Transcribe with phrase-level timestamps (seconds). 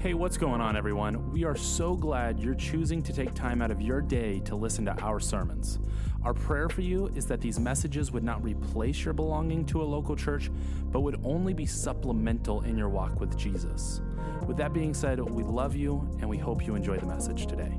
[0.00, 1.32] Hey, what's going on, everyone?
[1.32, 4.84] We are so glad you're choosing to take time out of your day to listen
[4.84, 5.80] to our sermons.
[6.22, 9.84] Our prayer for you is that these messages would not replace your belonging to a
[9.84, 10.52] local church,
[10.92, 14.00] but would only be supplemental in your walk with Jesus.
[14.46, 17.72] With that being said, we love you and we hope you enjoy the message today.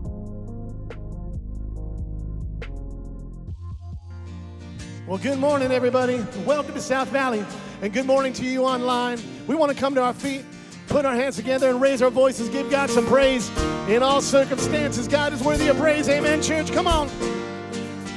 [5.08, 6.22] Well, good morning, everybody.
[6.46, 7.46] Welcome to South Valley,
[7.82, 9.22] and good morning to you online.
[9.48, 10.44] We want to come to our feet,
[10.90, 13.50] put our hands together, and raise our voices, give God some praise
[13.88, 15.08] in all circumstances.
[15.08, 16.10] God is worthy of praise.
[16.10, 16.72] Amen, church.
[16.72, 17.10] Come on.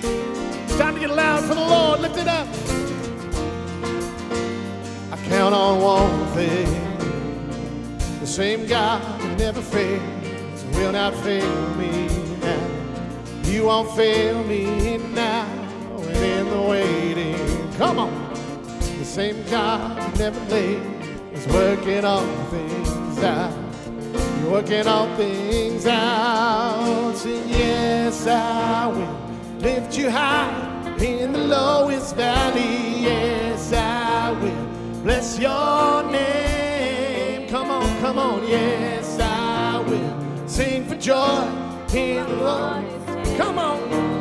[0.03, 2.01] It's time to get loud for the Lord.
[2.01, 2.49] Lift it up.
[5.13, 6.93] I count on one thing
[8.21, 12.09] the same God who never fails will not fail me
[12.41, 12.69] now.
[13.45, 15.47] You won't fail me now
[15.99, 17.73] and in the waiting.
[17.75, 18.33] Come on.
[18.99, 20.92] The same God who never late
[21.43, 23.53] is working all things out.
[24.41, 27.15] You're working all things out.
[27.17, 33.03] Say, yes, I will lift you high in the lowest valley.
[33.03, 37.49] Yes, I will bless your name.
[37.49, 38.47] Come on, come on.
[38.49, 41.49] Yes, I will sing for joy
[41.93, 43.37] in the Lord.
[43.37, 44.12] Come on.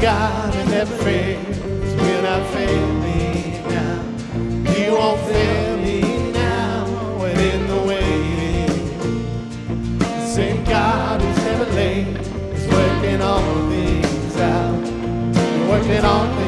[0.00, 1.58] God that never fails
[1.96, 4.72] will not fail me now.
[4.72, 6.86] He won't fail me now
[7.18, 8.78] when in the waiting.
[9.98, 12.16] The same God who's never late
[12.54, 14.82] is working all things out.
[15.68, 16.47] Working all things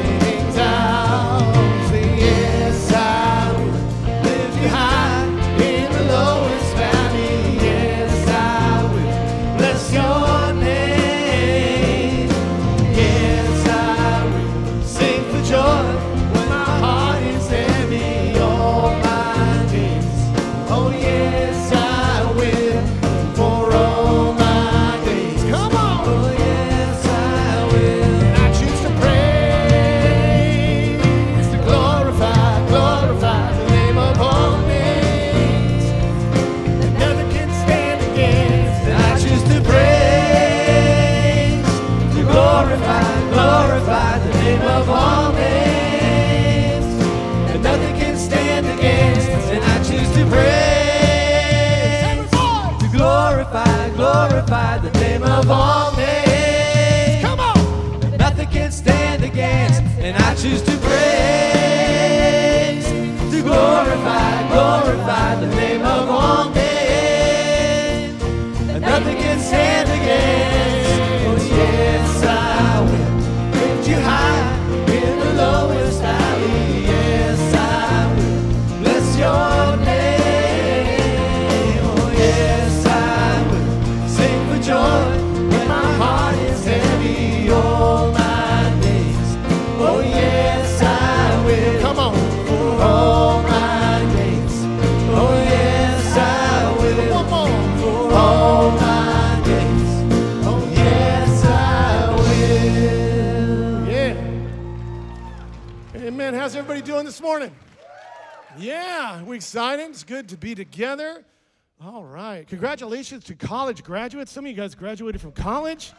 [112.51, 114.29] Congratulations to college graduates.
[114.29, 115.93] Some of you guys graduated from college.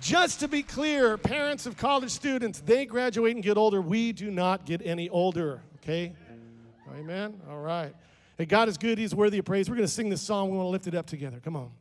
[0.00, 3.82] Just to be clear, parents of college students, they graduate and get older.
[3.82, 6.14] We do not get any older, okay?
[6.96, 7.40] Amen?
[7.50, 7.92] All right.
[8.36, 8.98] Hey, God is good.
[8.98, 9.68] He's worthy of praise.
[9.68, 10.48] We're going to sing this song.
[10.52, 11.40] We want to lift it up together.
[11.42, 11.72] Come on.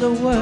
[0.00, 0.39] The world,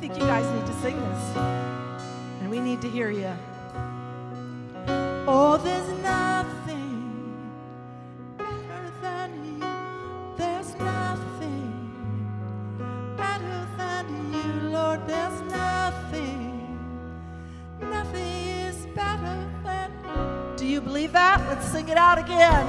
[0.00, 1.36] think you guys need to sing this.
[2.40, 3.36] And we need to hear you.
[5.28, 7.44] Oh, there's nothing
[8.38, 9.60] better than you.
[10.38, 11.70] There's nothing
[13.18, 15.06] better than you, Lord.
[15.06, 16.78] There's nothing.
[17.82, 20.56] Nothing is better than.
[20.56, 21.46] Do you believe that?
[21.46, 22.66] Let's sing it out again.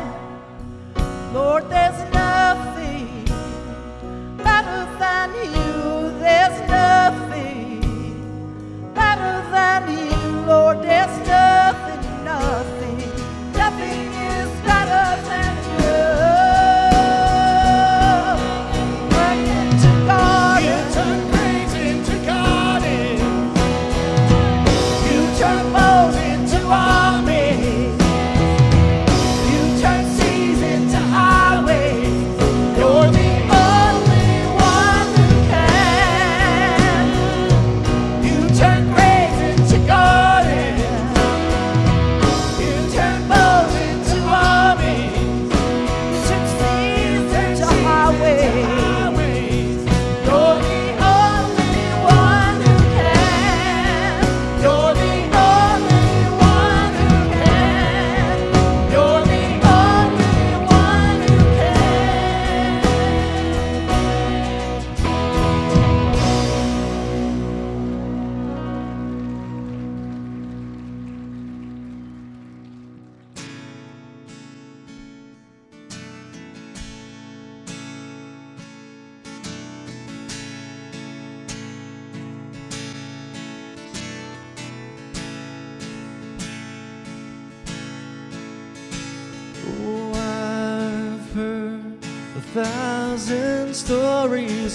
[1.33, 1.90] Lord, there's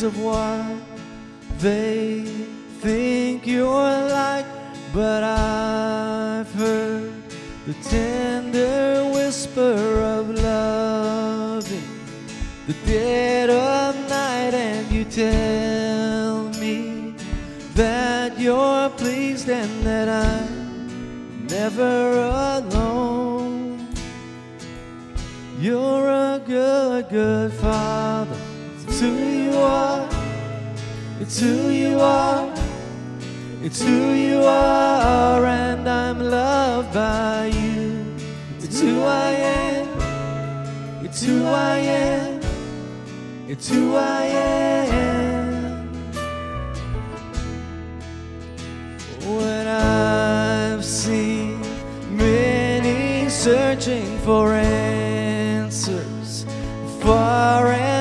[0.06, 0.64] of what
[1.58, 2.22] they
[2.80, 4.46] think you're like,
[4.92, 7.12] but I've heard
[7.66, 9.74] the tender whisper
[10.14, 11.88] of loving
[12.68, 17.16] the dead of night, and you tell me
[17.74, 22.12] that you're pleased and that I'm never
[22.60, 23.88] alone.
[25.58, 28.15] You're a good, good father.
[29.66, 30.08] It's who you are.
[31.20, 32.52] It's who you are.
[33.62, 38.14] It's who you are, and I'm loved by you.
[38.60, 41.04] It's who I am.
[41.04, 42.40] It's who I am.
[43.48, 45.88] It's who I am.
[49.26, 51.60] When I've seen
[52.16, 56.46] many searching for answers
[57.00, 57.95] far and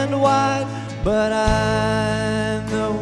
[1.05, 2.93] but I know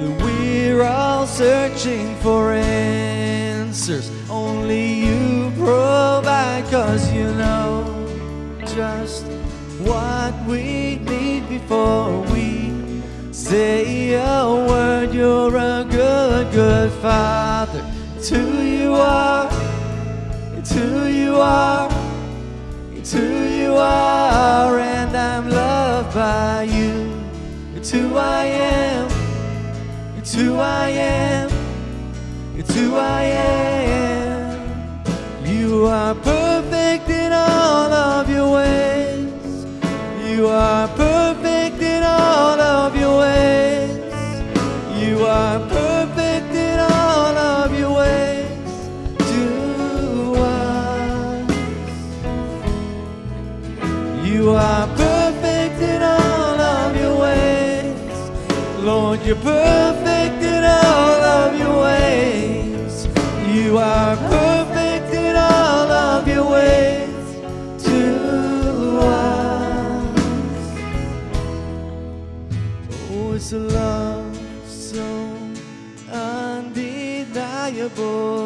[0.00, 4.10] that we're all searching for answers.
[4.30, 7.84] Only you provide, cause you know
[8.74, 9.26] just
[9.84, 12.72] what we need before we
[13.32, 15.12] say a word.
[15.12, 17.84] You're a good, good father.
[18.16, 19.50] It's who you are.
[20.56, 21.90] It's who you are.
[22.94, 26.75] It's who you are, and I'm loved by you.
[27.86, 29.08] It's who I am.
[30.18, 31.48] It's who I am.
[32.58, 35.04] It's who I am.
[35.46, 39.66] You are perfect in all of your ways.
[40.28, 43.96] You are perfect in all of your ways.
[45.00, 48.88] You are perfect in all of your ways
[49.30, 51.48] to us.
[54.26, 54.85] You are
[59.26, 63.08] you're perfect in all of your ways.
[63.52, 67.34] You are perfect in all of your ways
[67.86, 70.20] to us.
[73.10, 75.02] Oh, it's a love so
[76.12, 76.76] undeniable.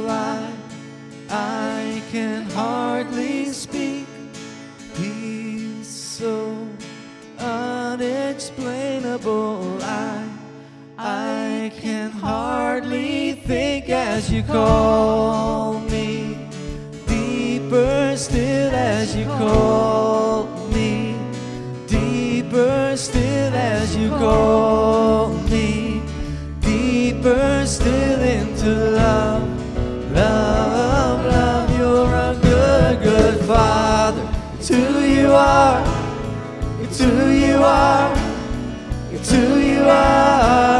[0.08, 0.50] I,
[1.28, 4.06] I can hardly speak.
[4.94, 6.66] Peace so
[7.38, 9.59] unexplainable.
[14.20, 16.36] As you call me.
[17.06, 21.16] Deeper still as you call me.
[21.86, 26.02] Deeper still as you call me.
[26.60, 29.48] Deeper still into love.
[30.12, 34.28] Love, love, you're a good, good father.
[34.58, 35.80] It's who you are.
[36.82, 38.12] It's who you are.
[39.12, 40.79] It's who you are,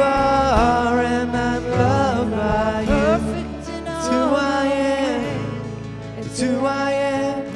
[0.00, 3.10] Are, and I'm loved by you.
[3.86, 5.22] It's who I am.
[6.18, 7.46] It's who I am.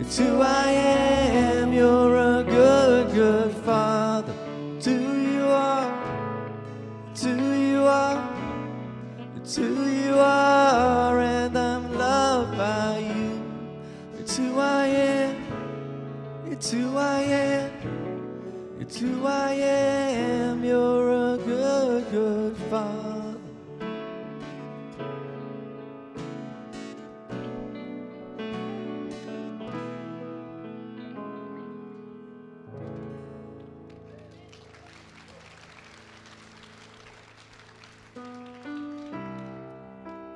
[0.00, 1.72] It's who I am.
[1.72, 4.34] You're a good, good father.
[4.76, 5.92] It's who you are.
[7.10, 8.38] It's who you are.
[9.36, 13.42] It's who you are, and I'm loved by you.
[14.18, 15.36] It's who I am.
[16.46, 18.07] It's who I am.
[18.80, 20.64] It's who I am.
[20.64, 23.34] You're a good, good father.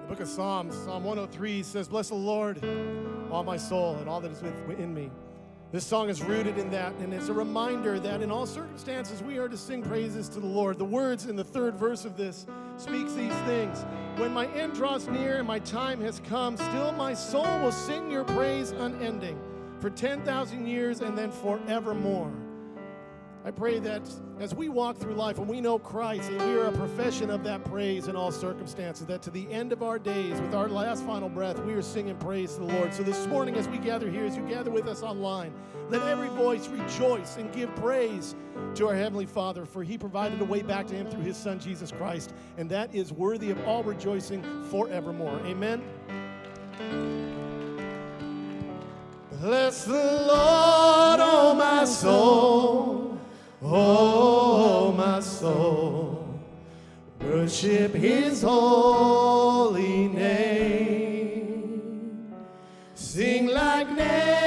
[0.00, 2.62] The book of Psalms, Psalm 103 says, Bless the Lord,
[3.30, 5.12] all my soul, and all that is within me.
[5.72, 9.38] This song is rooted in that, and it's a reminder that in all circumstances we
[9.38, 10.76] are to sing praises to the Lord.
[10.76, 12.44] The words in the third verse of this
[12.76, 13.86] speaks these things.
[14.16, 18.10] When my end draws near and my time has come, still my soul will sing
[18.10, 19.40] your praise unending
[19.80, 22.30] for 10,000 years and then forevermore.
[23.44, 24.02] I pray that
[24.38, 27.42] as we walk through life and we know Christ and we are a profession of
[27.42, 31.04] that praise in all circumstances, that to the end of our days, with our last
[31.04, 32.94] final breath, we are singing praise to the Lord.
[32.94, 35.52] So this morning, as we gather here, as you gather with us online,
[35.88, 38.36] let every voice rejoice and give praise
[38.76, 41.58] to our Heavenly Father, for He provided a way back to Him through His Son,
[41.58, 45.40] Jesus Christ, and that is worthy of all rejoicing forevermore.
[45.46, 45.82] Amen.
[49.40, 53.01] Bless the Lord, oh my soul.
[53.64, 56.40] Oh, my soul,
[57.20, 61.80] worship his holy name.
[62.94, 64.41] Sing like never.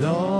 [0.00, 0.33] Lord.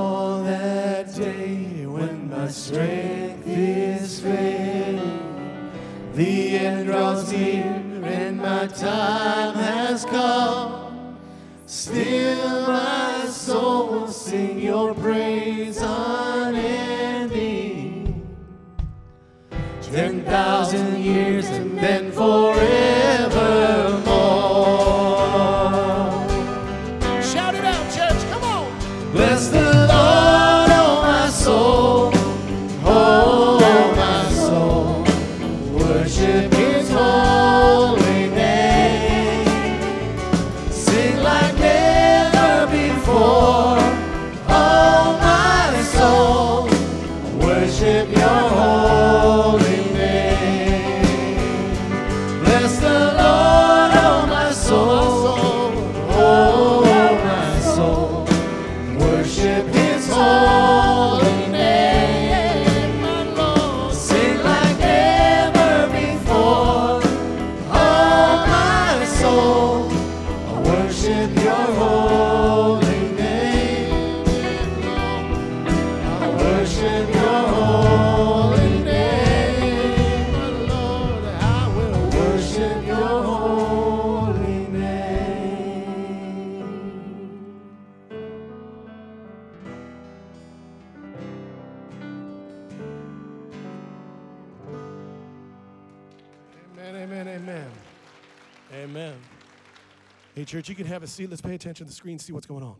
[101.14, 101.30] Seat.
[101.30, 102.76] Let's pay attention to the screen, see what's going on.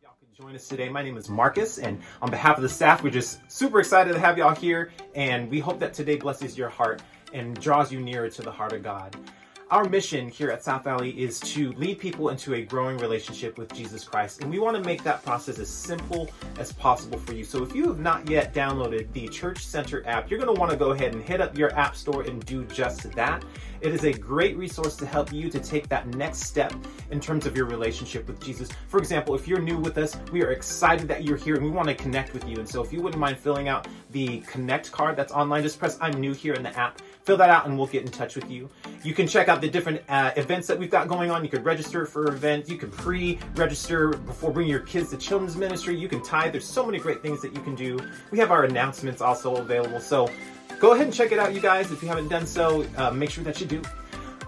[0.00, 0.88] Y'all can join us today.
[0.88, 4.18] My name is Marcus, and on behalf of the staff, we're just super excited to
[4.18, 8.30] have y'all here, and we hope that today blesses your heart and draws you nearer
[8.30, 9.16] to the heart of God.
[9.68, 13.74] Our mission here at South Valley is to lead people into a growing relationship with
[13.74, 17.42] Jesus Christ, and we want to make that process as simple as possible for you.
[17.42, 20.70] So if you have not yet downloaded the Church Center app, you're going to want
[20.70, 23.44] to go ahead and hit up your app store and do just that.
[23.80, 26.72] It is a great resource to help you to take that next step
[27.10, 28.68] in terms of your relationship with Jesus.
[28.86, 31.70] For example, if you're new with us, we are excited that you're here and we
[31.70, 32.56] want to connect with you.
[32.58, 35.98] And so if you wouldn't mind filling out the connect card that's online, just press
[36.00, 37.02] I'm new here in the app.
[37.26, 38.70] Fill that out and we'll get in touch with you.
[39.02, 41.42] You can check out the different uh, events that we've got going on.
[41.42, 42.70] You could register for events.
[42.70, 45.98] You can pre-register before bringing your kids to children's ministry.
[45.98, 46.52] You can tithe.
[46.52, 47.98] There's so many great things that you can do.
[48.30, 49.98] We have our announcements also available.
[49.98, 50.30] So
[50.78, 51.90] go ahead and check it out, you guys.
[51.90, 53.82] If you haven't done so, uh, make sure that you do.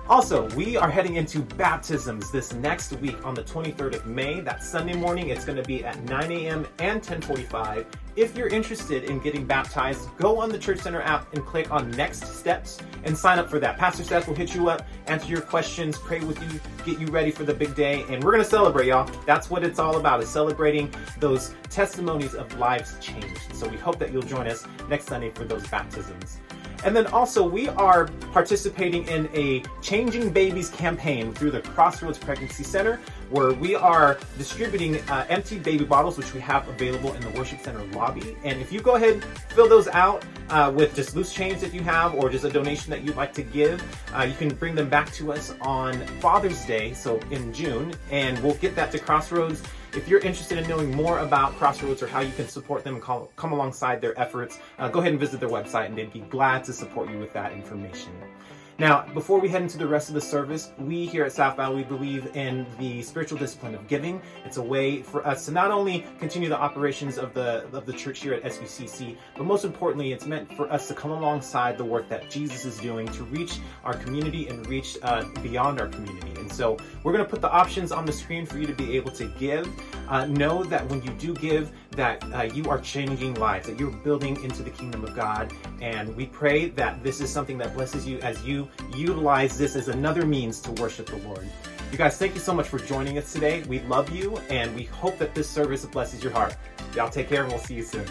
[0.09, 4.41] Also, we are heading into baptisms this next week on the 23rd of May.
[4.41, 5.29] That Sunday morning.
[5.29, 6.67] It's going to be at 9 a.m.
[6.79, 7.85] and 10:45.
[8.17, 11.91] If you're interested in getting baptized, go on the Church Center app and click on
[11.91, 13.77] Next Steps and sign up for that.
[13.77, 17.31] Pastor Seth will hit you up, answer your questions, pray with you, get you ready
[17.31, 19.11] for the big day, and we're going to celebrate, y'all.
[19.27, 20.91] That's what it's all about: is celebrating
[21.21, 23.55] those testimonies of lives changed.
[23.55, 26.39] So we hope that you'll join us next Sunday for those baptisms.
[26.85, 32.63] And then also, we are participating in a Changing Babies campaign through the Crossroads Pregnancy
[32.63, 37.31] Center, where we are distributing uh, empty baby bottles, which we have available in the
[37.31, 38.37] Worship Center lobby.
[38.45, 41.83] And if you go ahead, fill those out uh, with just loose change that you
[41.83, 43.83] have, or just a donation that you'd like to give,
[44.17, 48.39] uh, you can bring them back to us on Father's Day, so in June, and
[48.43, 49.63] we'll get that to Crossroads.
[49.95, 53.03] If you're interested in knowing more about Crossroads or how you can support them and
[53.03, 56.21] call, come alongside their efforts, uh, go ahead and visit their website and they'd be
[56.21, 58.13] glad to support you with that information.
[58.79, 61.83] Now, before we head into the rest of the service, we here at South Valley
[61.83, 64.23] believe in the spiritual discipline of giving.
[64.45, 67.93] It's a way for us to not only continue the operations of the of the
[67.93, 71.85] church here at SVCC, but most importantly, it's meant for us to come alongside the
[71.85, 76.28] work that Jesus is doing to reach our community and reach uh, beyond our community.
[76.49, 79.11] So, we're going to put the options on the screen for you to be able
[79.13, 79.69] to give.
[80.09, 83.91] Uh, know that when you do give, that uh, you are changing lives, that you're
[83.91, 85.53] building into the kingdom of God.
[85.81, 89.89] And we pray that this is something that blesses you as you utilize this as
[89.89, 91.47] another means to worship the Lord.
[91.91, 93.63] You guys, thank you so much for joining us today.
[93.63, 96.55] We love you, and we hope that this service blesses your heart.
[96.95, 98.05] Y'all take care, and we'll see you soon.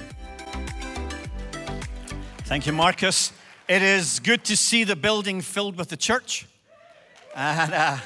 [2.46, 3.32] Thank you, Marcus.
[3.68, 6.48] It is good to see the building filled with the church.
[7.36, 7.98] And uh,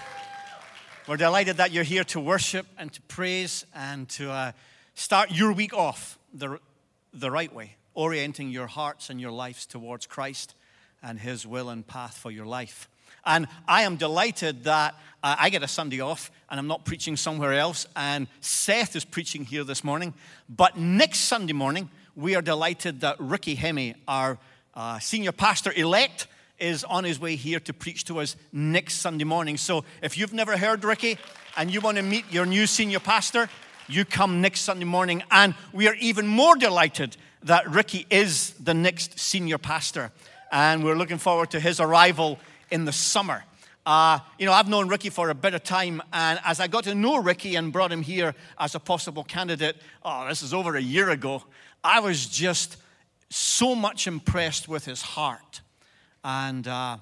[1.07, 4.51] we're delighted that you're here to worship and to praise and to uh,
[4.93, 6.59] start your week off the,
[7.11, 10.53] the right way, orienting your hearts and your lives towards Christ
[11.01, 12.87] and His will and path for your life.
[13.25, 17.17] And I am delighted that uh, I get a Sunday off and I'm not preaching
[17.17, 17.87] somewhere else.
[17.95, 20.13] And Seth is preaching here this morning.
[20.49, 24.37] But next Sunday morning, we are delighted that Ricky Hemme, our
[24.75, 26.27] uh, senior pastor elect,
[26.61, 29.57] is on his way here to preach to us next Sunday morning.
[29.57, 31.17] So if you've never heard Ricky
[31.57, 33.49] and you want to meet your new senior pastor,
[33.87, 35.23] you come next Sunday morning.
[35.31, 40.11] And we are even more delighted that Ricky is the next senior pastor.
[40.51, 43.43] And we're looking forward to his arrival in the summer.
[43.85, 46.83] Uh, you know, I've known Ricky for a bit of time, and as I got
[46.83, 50.75] to know Ricky and brought him here as a possible candidate, oh, this is over
[50.75, 51.43] a year ago,
[51.83, 52.77] I was just
[53.31, 55.61] so much impressed with his heart.
[56.23, 56.97] And uh,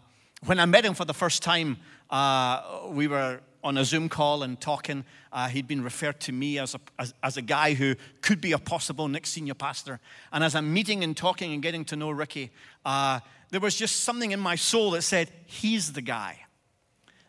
[0.46, 1.78] when I met him for the first time,
[2.10, 5.04] uh, we were on a Zoom call and talking.
[5.32, 8.54] Uh, he'd been referred to me as a, as, as, a guy who could be
[8.54, 10.00] a possible next senior pastor.
[10.32, 12.52] And as I'm meeting and talking and getting to know Ricky,
[12.86, 16.40] uh, there was just something in my soul that said, He's the guy.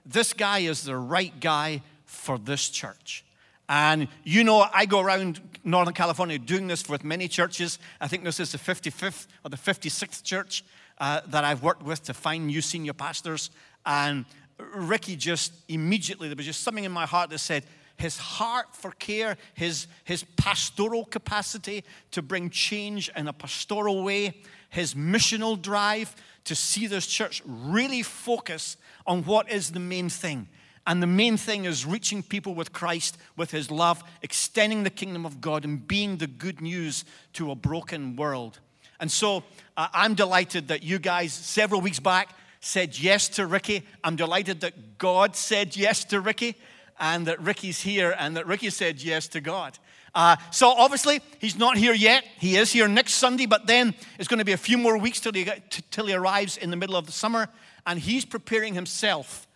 [0.06, 3.24] This guy is the right guy for this church.
[3.68, 7.78] And you know, I go around Northern California doing this with many churches.
[8.00, 10.64] I think this is the 55th or the 56th church
[11.00, 13.50] uh, that I've worked with to find new senior pastors.
[13.84, 14.26] And
[14.74, 17.64] Ricky just immediately, there was just something in my heart that said,
[17.96, 24.40] his heart for care, his, his pastoral capacity to bring change in a pastoral way,
[24.70, 30.48] his missional drive to see this church really focus on what is the main thing.
[30.86, 35.26] And the main thing is reaching people with Christ, with his love, extending the kingdom
[35.26, 38.60] of God, and being the good news to a broken world.
[39.00, 39.42] And so
[39.76, 42.28] uh, I'm delighted that you guys, several weeks back,
[42.60, 43.82] said yes to Ricky.
[44.04, 46.54] I'm delighted that God said yes to Ricky
[47.00, 49.78] and that Ricky's here and that Ricky said yes to God.
[50.14, 52.24] Uh, so obviously, he's not here yet.
[52.38, 55.20] He is here next Sunday, but then it's going to be a few more weeks
[55.20, 57.48] till he, t- till he arrives in the middle of the summer,
[57.86, 59.46] and he's preparing himself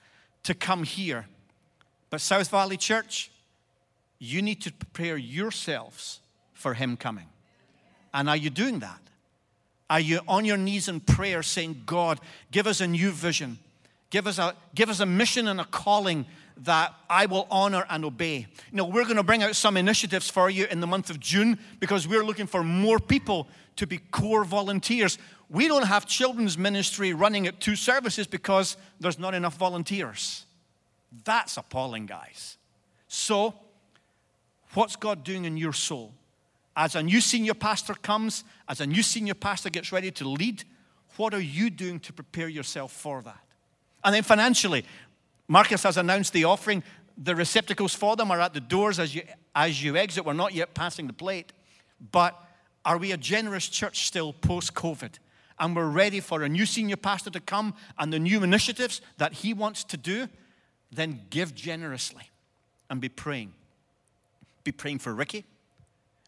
[0.45, 1.27] to come here.
[2.09, 3.33] But South Valley Church,
[4.19, 6.21] you need to prepare yourselves
[6.53, 7.27] for him coming.
[8.15, 9.01] And are you doing that?
[9.91, 12.21] Are you on your knees in prayer saying, God,
[12.51, 13.59] give us a new vision?
[14.11, 16.27] Give us a, give us a mission and a calling
[16.59, 18.47] that I will honor and obey.
[18.71, 21.19] You know, we're going to bring out some initiatives for you in the month of
[21.19, 25.19] June because we're looking for more people to be core volunteers.
[25.51, 30.47] We don't have children's ministry running at two services because there's not enough volunteers.
[31.25, 32.57] That's appalling, guys.
[33.09, 33.55] So,
[34.75, 36.13] what's God doing in your soul?
[36.77, 40.65] As a new senior pastor comes, as a new senior pastor gets ready to lead,
[41.17, 43.39] what are you doing to prepare yourself for that?
[44.03, 44.85] And then financially,
[45.47, 46.83] Marcus has announced the offering.
[47.17, 49.23] The receptacles for them are at the doors as you,
[49.55, 50.25] as you exit.
[50.25, 51.53] We're not yet passing the plate.
[52.13, 52.39] But
[52.85, 55.13] are we a generous church still post COVID?
[55.61, 59.33] And we're ready for a new senior pastor to come and the new initiatives that
[59.33, 60.29] he wants to do?
[60.91, 62.31] Then give generously
[62.91, 63.53] and be praying.
[64.65, 65.45] Be praying for Ricky.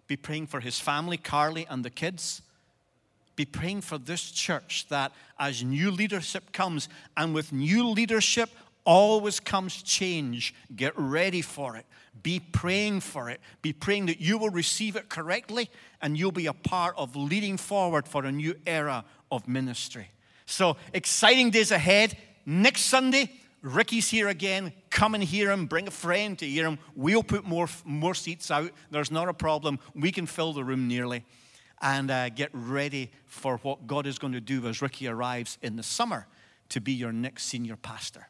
[0.06, 2.42] Be praying for his family, Carly, and the kids
[3.36, 8.48] be praying for this church that as new leadership comes, and with new leadership
[8.84, 11.84] always comes change, get ready for it.
[12.22, 13.40] Be praying for it.
[13.60, 15.68] Be praying that you will receive it correctly
[16.00, 20.08] and you'll be a part of leading forward for a new era of ministry.
[20.46, 22.16] So, exciting days ahead.
[22.46, 23.32] Next Sunday,
[23.66, 24.72] Ricky's here again.
[24.90, 25.66] Come and hear him.
[25.66, 26.78] Bring a friend to hear him.
[26.94, 28.70] We'll put more, more seats out.
[28.92, 29.80] There's not a problem.
[29.92, 31.24] We can fill the room nearly
[31.82, 35.74] and uh, get ready for what God is going to do as Ricky arrives in
[35.74, 36.28] the summer
[36.68, 38.28] to be your next senior pastor.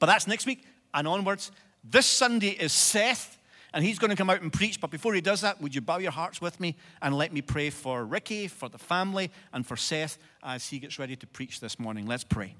[0.00, 1.52] But that's next week and onwards.
[1.84, 3.38] This Sunday is Seth,
[3.72, 4.80] and he's going to come out and preach.
[4.80, 7.40] But before he does that, would you bow your hearts with me and let me
[7.40, 11.60] pray for Ricky, for the family, and for Seth as he gets ready to preach
[11.60, 12.06] this morning?
[12.06, 12.56] Let's pray.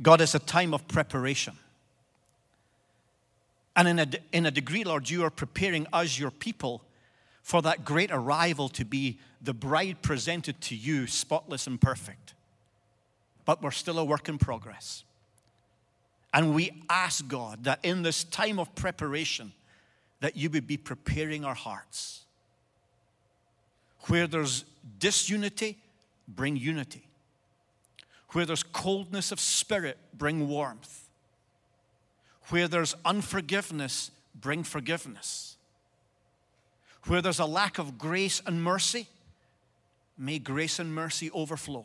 [0.00, 1.54] God, is a time of preparation.
[3.74, 6.82] And in a, in a degree, Lord, you are preparing us, your people,
[7.42, 12.34] for that great arrival to be the bride presented to you, spotless and perfect.
[13.44, 15.04] But we're still a work in progress.
[16.34, 19.52] And we ask God that in this time of preparation,
[20.20, 22.24] that you would be preparing our hearts.
[24.08, 24.64] Where there's
[24.98, 25.78] disunity,
[26.28, 27.05] bring unity.
[28.30, 31.08] Where there's coldness of spirit, bring warmth.
[32.48, 35.56] Where there's unforgiveness, bring forgiveness.
[37.04, 39.06] Where there's a lack of grace and mercy,
[40.18, 41.84] may grace and mercy overflow.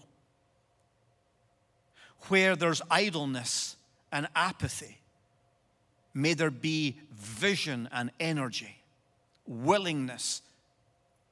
[2.27, 3.75] Where there's idleness
[4.11, 4.97] and apathy,
[6.13, 8.81] may there be vision and energy,
[9.47, 10.41] willingness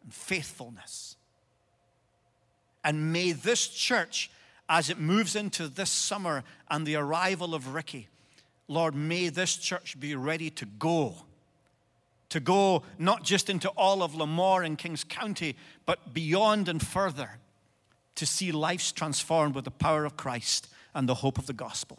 [0.03, 1.15] and faithfulness.
[2.83, 4.31] And may this church,
[4.69, 8.07] as it moves into this summer and the arrival of Ricky,
[8.67, 11.15] Lord, may this church be ready to go.
[12.29, 15.55] To go not just into all of Lemoore and Kings County,
[15.87, 17.39] but beyond and further
[18.13, 21.97] to see lives transformed with the power of Christ and the hope of the gospel.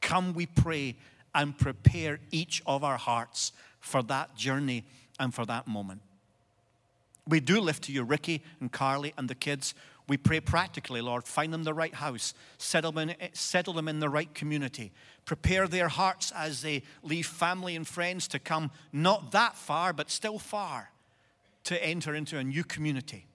[0.00, 0.96] Come, we pray,
[1.34, 4.84] and prepare each of our hearts for that journey
[5.20, 6.00] and for that moment.
[7.28, 9.74] We do lift to you Ricky and Carly and the kids.
[10.08, 13.88] We pray practically, Lord, find them the right house, settle them, in, eh, settle them
[13.88, 14.92] in the right community,
[15.24, 20.10] prepare their hearts as they leave family and friends to come not that far, but
[20.10, 20.90] still far,
[21.64, 23.26] to enter into a new community.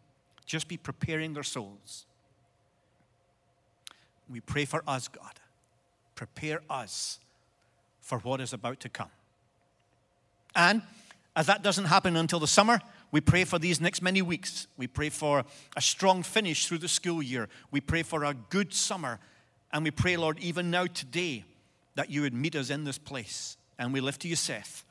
[0.46, 2.06] Just be preparing their souls.
[4.30, 5.40] We pray for us, God.
[6.16, 7.20] Prepare us
[8.02, 9.12] for what is about to come.
[10.56, 10.82] And
[11.36, 14.68] as that doesn't happen until the summer, we pray for these next many weeks.
[14.78, 15.44] We pray for
[15.76, 17.48] a strong finish through the school year.
[17.72, 19.20] We pray for a good summer.
[19.72, 21.46] And we pray, Lord, even now today,
[21.96, 23.58] that you would meet us in this place.
[23.80, 24.84] And we lift to you Seth.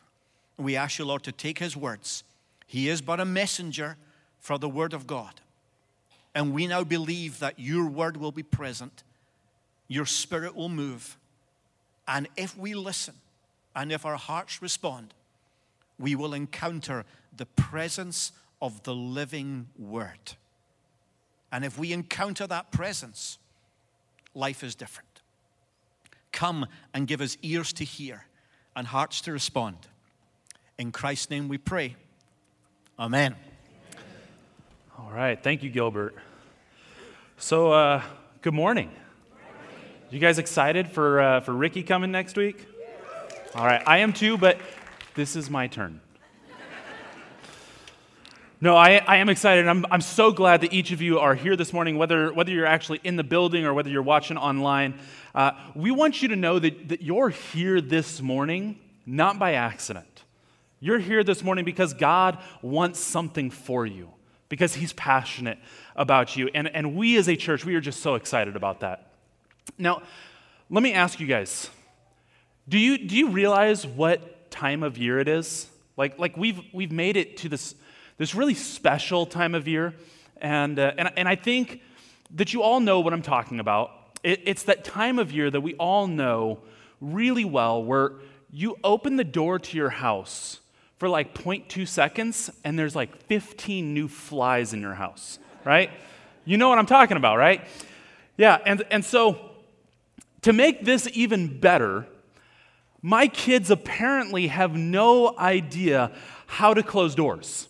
[0.57, 2.25] We ask you, Lord, to take his words.
[2.67, 3.97] He is but a messenger
[4.41, 5.41] for the word of God.
[6.35, 9.03] And we now believe that your word will be present,
[9.89, 11.17] your spirit will move.
[12.09, 13.15] And if we listen,
[13.75, 15.13] and if our hearts respond,
[15.99, 17.05] we will encounter
[17.37, 20.35] the presence of the living Word.
[21.53, 23.39] And if we encounter that presence,
[24.35, 25.09] life is different.
[26.33, 28.27] Come and give us ears to hear
[28.75, 29.77] and hearts to respond.
[30.79, 31.97] In Christ's name we pray.
[32.99, 33.35] Amen.
[34.99, 35.43] All right.
[35.43, 36.15] Thank you, Gilbert.
[37.39, 38.03] So, uh,
[38.43, 38.91] good morning.
[40.11, 42.67] You guys excited for, uh, for Ricky coming next week?
[43.55, 43.83] All right.
[43.87, 44.59] I am too, but
[45.15, 46.01] this is my turn.
[48.59, 49.69] No, I, I am excited.
[49.69, 52.65] I'm, I'm so glad that each of you are here this morning, whether, whether you're
[52.65, 54.99] actually in the building or whether you're watching online.
[55.35, 60.25] Uh, we want you to know that, that you're here this morning not by accident.
[60.81, 64.11] You're here this morning because God wants something for you,
[64.49, 65.59] because He's passionate
[65.95, 66.49] about you.
[66.55, 69.13] And, and we as a church, we are just so excited about that.
[69.77, 70.01] Now,
[70.71, 71.69] let me ask you guys
[72.69, 75.69] do you, do you realize what time of year it is?
[75.99, 77.75] Like, like we've, we've made it to this
[78.19, 79.95] this really special time of year.
[80.39, 81.81] And, uh, and, and I think
[82.35, 83.91] that you all know what I'm talking about.
[84.23, 86.59] It, it's that time of year that we all know
[87.01, 88.13] really well where
[88.51, 90.61] you open the door to your house
[90.99, 95.91] for like 0.2 seconds and there's like 15 new flies in your house, right?
[96.45, 97.67] You know what I'm talking about, right?
[98.39, 99.51] Yeah, and, and so
[100.43, 102.07] to make this even better,
[103.03, 106.13] my kids apparently have no idea
[106.47, 107.69] how to close doors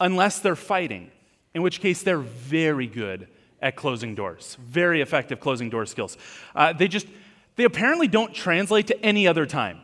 [0.00, 1.10] unless they're fighting,
[1.54, 3.28] in which case they're very good
[3.60, 6.16] at closing doors, very effective closing door skills.
[6.54, 7.06] Uh, they just,
[7.56, 9.80] they apparently don't translate to any other time.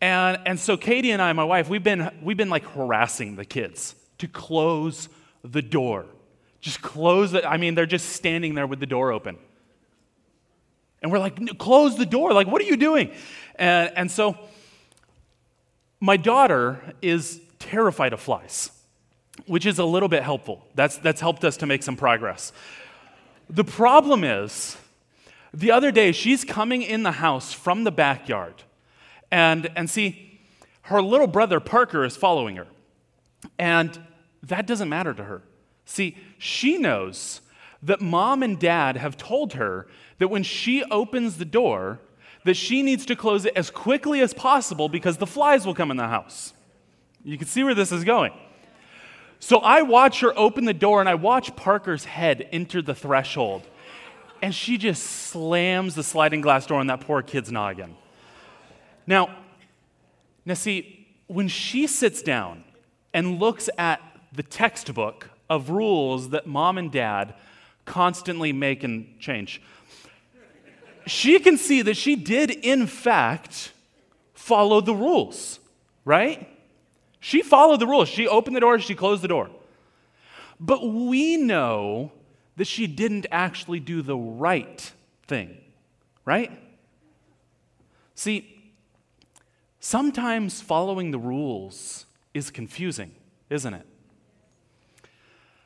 [0.00, 3.44] And, and so Katie and I, my wife, we've been, we've been like harassing the
[3.44, 5.08] kids to close
[5.42, 6.06] the door.
[6.60, 7.44] Just close it.
[7.44, 9.36] I mean, they're just standing there with the door open.
[11.02, 12.32] And we're like, close the door.
[12.32, 13.12] Like, what are you doing?
[13.56, 14.38] And, and so
[15.98, 18.70] my daughter is terrified of flies
[19.46, 20.64] which is a little bit helpful.
[20.74, 22.52] That's, that's helped us to make some progress.
[23.48, 24.76] The problem is,
[25.52, 28.62] the other day, she's coming in the house from the backyard.
[29.30, 30.40] And, and see,
[30.82, 32.66] her little brother Parker is following her.
[33.58, 33.98] And
[34.42, 35.42] that doesn't matter to her.
[35.84, 37.40] See, she knows
[37.82, 39.86] that mom and dad have told her
[40.18, 41.98] that when she opens the door,
[42.44, 45.90] that she needs to close it as quickly as possible because the flies will come
[45.90, 46.52] in the house.
[47.24, 48.32] You can see where this is going.
[49.40, 53.62] So I watch her open the door and I watch Parker's head enter the threshold.
[54.42, 57.96] And she just slams the sliding glass door on that poor kid's noggin.
[59.06, 59.34] Now,
[60.44, 62.64] now see, when she sits down
[63.12, 64.00] and looks at
[64.32, 67.34] the textbook of rules that mom and dad
[67.86, 69.60] constantly make and change,
[71.06, 73.72] she can see that she did, in fact,
[74.34, 75.60] follow the rules,
[76.04, 76.49] right?
[77.20, 78.08] She followed the rules.
[78.08, 79.50] She opened the door, she closed the door.
[80.58, 82.12] But we know
[82.56, 84.92] that she didn't actually do the right
[85.26, 85.56] thing,
[86.24, 86.50] right?
[88.14, 88.72] See,
[89.78, 93.12] sometimes following the rules is confusing,
[93.48, 93.86] isn't it?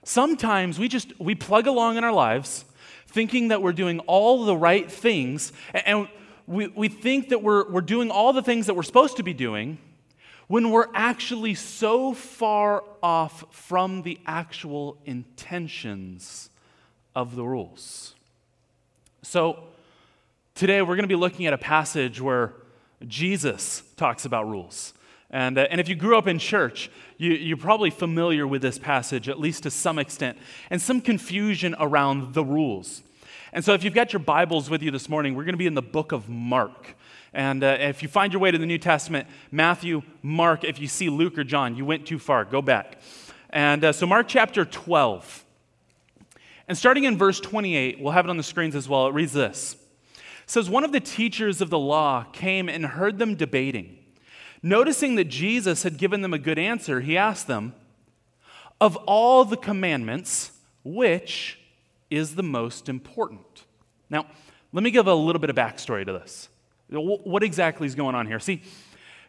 [0.04, 2.64] Sometimes we just we plug along in our lives
[3.06, 6.08] thinking that we're doing all the right things and
[6.46, 9.32] we, we think that we're, we're doing all the things that we're supposed to be
[9.32, 9.78] doing
[10.46, 16.50] when we're actually so far off from the actual intentions
[17.14, 18.14] of the rules.
[19.22, 19.64] So,
[20.54, 22.52] today we're going to be looking at a passage where
[23.06, 24.92] Jesus talks about rules.
[25.30, 28.78] And, uh, and if you grew up in church, you, you're probably familiar with this
[28.78, 30.38] passage, at least to some extent,
[30.70, 33.02] and some confusion around the rules.
[33.52, 35.66] And so, if you've got your Bibles with you this morning, we're going to be
[35.66, 36.96] in the book of Mark.
[37.34, 40.86] And uh, if you find your way to the New Testament, Matthew, Mark, if you
[40.86, 42.44] see Luke or John, you went too far.
[42.44, 43.00] Go back.
[43.50, 45.44] And uh, so, Mark chapter 12.
[46.68, 49.08] And starting in verse 28, we'll have it on the screens as well.
[49.08, 50.20] It reads this It
[50.50, 53.98] says, One of the teachers of the law came and heard them debating.
[54.62, 57.74] Noticing that Jesus had given them a good answer, he asked them,
[58.80, 60.52] Of all the commandments,
[60.84, 61.58] which
[62.10, 63.64] is the most important?
[64.08, 64.26] Now,
[64.72, 66.48] let me give a little bit of backstory to this.
[67.00, 68.38] What exactly is going on here?
[68.38, 68.62] See,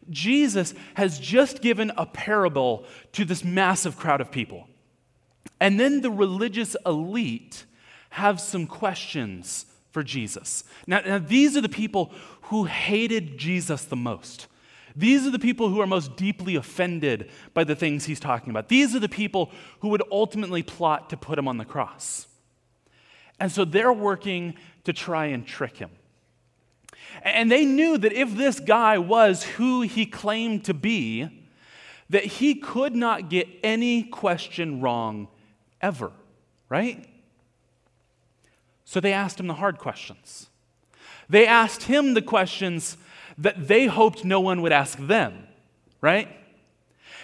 [0.10, 4.68] Jesus has just given a parable to this massive crowd of people.
[5.60, 7.66] And then the religious elite
[8.12, 10.64] have some questions for Jesus.
[10.88, 12.12] Now, now, these are the people
[12.44, 14.48] who hated Jesus the most.
[14.96, 18.70] These are the people who are most deeply offended by the things he's talking about.
[18.70, 22.28] These are the people who would ultimately plot to put him on the cross.
[23.40, 25.90] And so they're working to try and trick him.
[27.22, 31.28] And they knew that if this guy was who he claimed to be,
[32.10, 35.28] that he could not get any question wrong
[35.82, 36.12] ever,
[36.70, 37.08] right?
[38.84, 40.48] So they asked him the hard questions.
[41.28, 42.98] They asked him the questions
[43.38, 45.48] that they hoped no one would ask them,
[46.02, 46.30] right?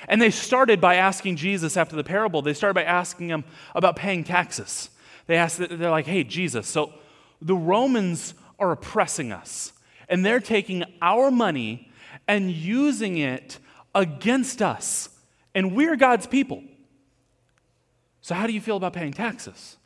[0.08, 3.44] And they started by asking Jesus after the parable, they started by asking him
[3.76, 4.90] about paying taxes.
[5.28, 6.94] They asked, they're like, hey, Jesus, so
[7.42, 9.74] the Romans are oppressing us
[10.08, 11.90] and they're taking our money
[12.28, 13.60] and using it
[13.96, 15.10] against us,
[15.54, 16.64] and we're God's people.
[18.22, 19.78] So, how do you feel about paying taxes?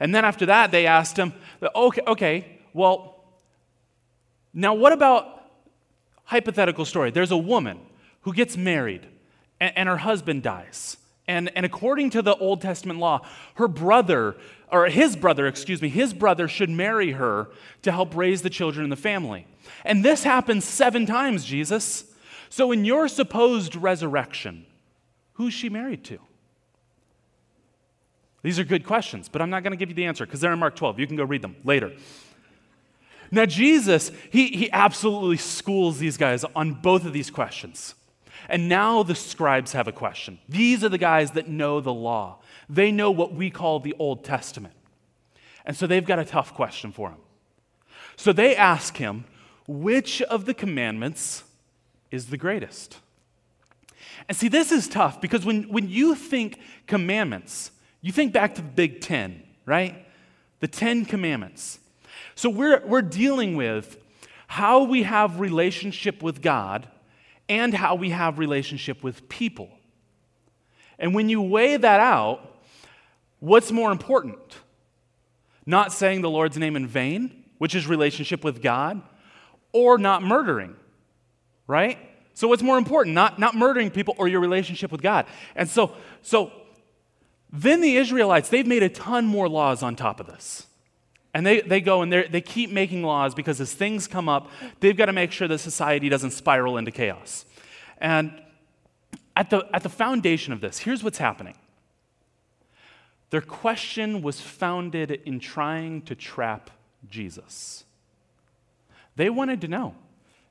[0.00, 1.32] And then after that, they asked him,
[1.74, 3.24] okay, okay, well,
[4.52, 5.50] now what about
[6.24, 7.10] hypothetical story?
[7.10, 7.80] There's a woman
[8.22, 9.06] who gets married
[9.60, 10.96] and, and her husband dies.
[11.26, 14.36] And, and according to the Old Testament law, her brother,
[14.70, 17.48] or his brother, excuse me, his brother should marry her
[17.82, 19.46] to help raise the children in the family.
[19.84, 22.04] And this happens seven times, Jesus.
[22.48, 24.66] So in your supposed resurrection,
[25.34, 26.18] who's she married to?
[28.42, 30.52] These are good questions, but I'm not going to give you the answer because they're
[30.52, 30.98] in Mark 12.
[30.98, 31.92] You can go read them later.
[33.30, 37.94] Now, Jesus, he, he absolutely schools these guys on both of these questions.
[38.48, 40.38] And now the scribes have a question.
[40.48, 42.38] These are the guys that know the law,
[42.68, 44.74] they know what we call the Old Testament.
[45.64, 47.18] And so they've got a tough question for him.
[48.16, 49.24] So they ask him,
[49.66, 51.44] which of the commandments
[52.10, 52.98] is the greatest?
[54.28, 58.62] And see, this is tough because when, when you think commandments, you think back to
[58.62, 60.06] the Big Ten, right?
[60.60, 61.78] The Ten Commandments.
[62.34, 63.98] So we're, we're dealing with
[64.46, 66.88] how we have relationship with God
[67.48, 69.70] and how we have relationship with people.
[70.98, 72.47] And when you weigh that out,
[73.40, 74.58] what's more important?
[75.66, 79.02] Not saying the Lord's name in vain, which is relationship with God,
[79.72, 80.76] or not murdering,
[81.66, 81.98] right?
[82.34, 83.14] So what's more important?
[83.14, 85.26] Not, not murdering people or your relationship with God.
[85.56, 86.52] And so, so
[87.52, 90.66] then the Israelites, they've made a ton more laws on top of this.
[91.34, 94.96] And they, they go and they keep making laws because as things come up, they've
[94.96, 97.44] got to make sure that society doesn't spiral into chaos.
[97.98, 98.32] And
[99.36, 101.54] at the, at the foundation of this, here's what's happening
[103.30, 106.70] their question was founded in trying to trap
[107.08, 107.84] Jesus.
[109.16, 109.94] They wanted to know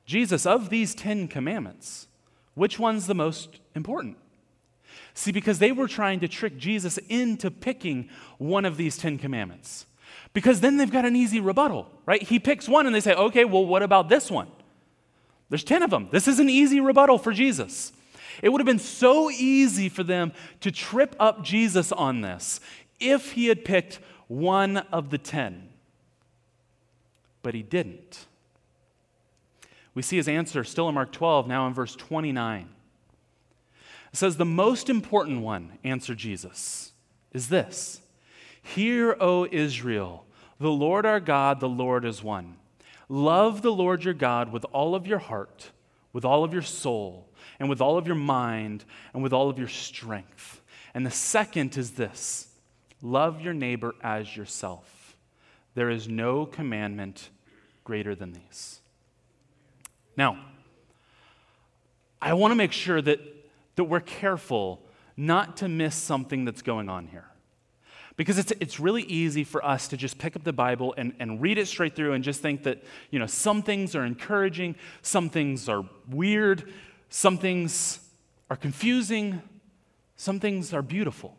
[0.08, 2.06] Jesus, of these Ten Commandments,
[2.54, 4.16] which one's the most important?
[5.12, 8.08] See, because they were trying to trick Jesus into picking
[8.38, 9.84] one of these Ten Commandments.
[10.32, 12.22] Because then they've got an easy rebuttal, right?
[12.22, 14.48] He picks one and they say, okay, well, what about this one?
[15.50, 16.08] There's 10 of them.
[16.10, 17.92] This is an easy rebuttal for Jesus.
[18.42, 22.60] It would have been so easy for them to trip up Jesus on this
[23.00, 25.68] if he had picked one of the 10.
[27.42, 28.26] But he didn't.
[29.94, 32.68] We see his answer still in Mark 12, now in verse 29.
[34.12, 36.92] It says, The most important one, answered Jesus,
[37.32, 38.00] is this
[38.62, 40.24] Hear, O Israel,
[40.60, 42.56] the Lord our God, the Lord is one.
[43.08, 45.70] Love the Lord your God with all of your heart,
[46.12, 47.27] with all of your soul,
[47.58, 50.60] and with all of your mind, and with all of your strength.
[50.94, 52.48] And the second is this
[53.02, 55.16] love your neighbor as yourself.
[55.74, 57.30] There is no commandment
[57.84, 58.80] greater than these.
[60.16, 60.38] Now,
[62.20, 63.20] I want to make sure that
[63.78, 64.82] that we're careful
[65.16, 67.26] not to miss something that's going on here.
[68.16, 71.40] Because it's, it's really easy for us to just pick up the Bible and, and
[71.40, 72.82] read it straight through and just think that,
[73.12, 76.72] you know, some things are encouraging, some things are weird,
[77.08, 78.00] some things
[78.50, 79.42] are confusing,
[80.16, 81.36] some things are beautiful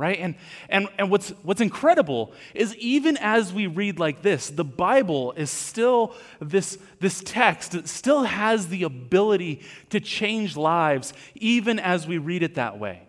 [0.00, 0.18] right?
[0.18, 0.34] And
[0.70, 5.50] and and what's what's incredible is even as we read like this the bible is
[5.50, 12.16] still this this text it still has the ability to change lives even as we
[12.16, 13.02] read it that way.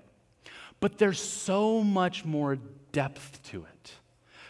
[0.82, 2.58] But there's so much more
[2.91, 3.93] depth to it.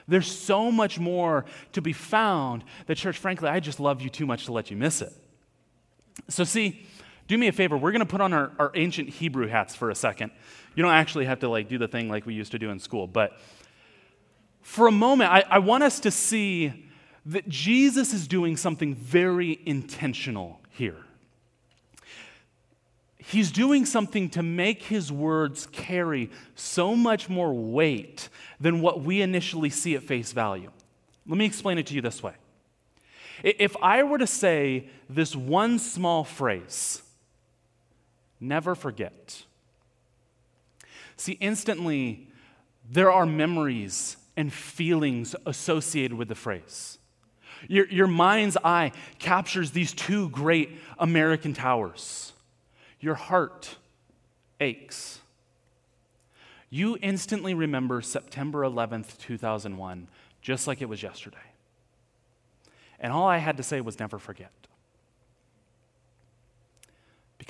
[0.08, 4.26] There's so much more to be found that church frankly i just love you too
[4.26, 5.14] much to let you miss it.
[6.28, 6.88] So see
[7.32, 9.90] do me a favor we're going to put on our, our ancient hebrew hats for
[9.90, 10.32] a second
[10.76, 12.80] you don't actually have to like do the thing like we used to do in
[12.80, 13.08] school.
[13.08, 13.38] But
[14.62, 16.90] for a moment, I, I want us to see
[17.26, 20.98] that Jesus is doing something very intentional here.
[23.18, 28.30] He's doing something to make his words carry so much more weight
[28.60, 30.72] than what we initially see at face value.
[31.28, 32.34] Let me explain it to you this way.
[33.44, 37.04] If I were to say this one small phrase,
[38.42, 39.46] never forget,
[41.22, 42.28] See, instantly,
[42.90, 46.98] there are memories and feelings associated with the phrase.
[47.68, 52.34] Your, your mind's eye captures these two great American towers.
[53.00, 53.76] Your heart
[54.60, 55.20] aches.
[56.72, 60.08] You instantly remember September 11th, 2001,
[60.42, 61.38] just like it was yesterday.
[63.00, 64.61] And all I had to say was never forget.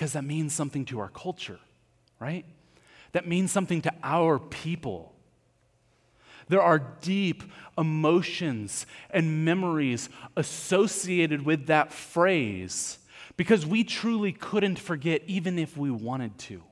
[0.01, 1.59] Because that means something to our culture,
[2.19, 2.43] right?
[3.11, 5.13] that means something to our people.
[6.47, 7.43] There are deep
[7.77, 12.97] emotions and memories associated with that phrase
[13.37, 16.63] because we truly couldn't forget even if we wanted to.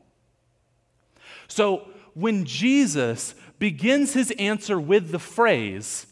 [1.48, 6.08] So when Jesus begins his answer with the phrase,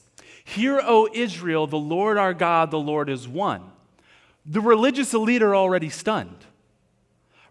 [0.46, 3.64] Hear, O Israel, the Lord our God, the Lord is one,
[4.46, 6.46] the religious elite are already stunned.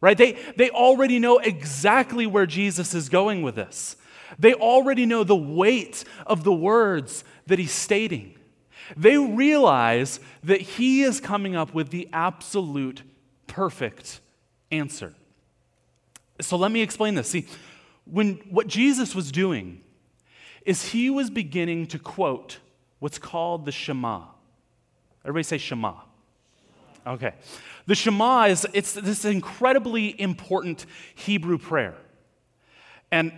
[0.00, 0.16] Right?
[0.16, 3.96] They, they already know exactly where Jesus is going with this.
[4.38, 8.36] They already know the weight of the words that he's stating.
[8.96, 13.02] They realize that he is coming up with the absolute
[13.46, 14.20] perfect
[14.70, 15.14] answer.
[16.40, 17.28] So let me explain this.
[17.28, 17.46] See,
[18.04, 19.80] when what Jesus was doing
[20.64, 22.58] is he was beginning to quote
[22.98, 24.22] what's called the Shema.
[25.24, 25.94] Everybody say Shema.
[27.06, 27.34] Okay.
[27.86, 31.94] The Shema is it's this incredibly important Hebrew prayer.
[33.12, 33.32] And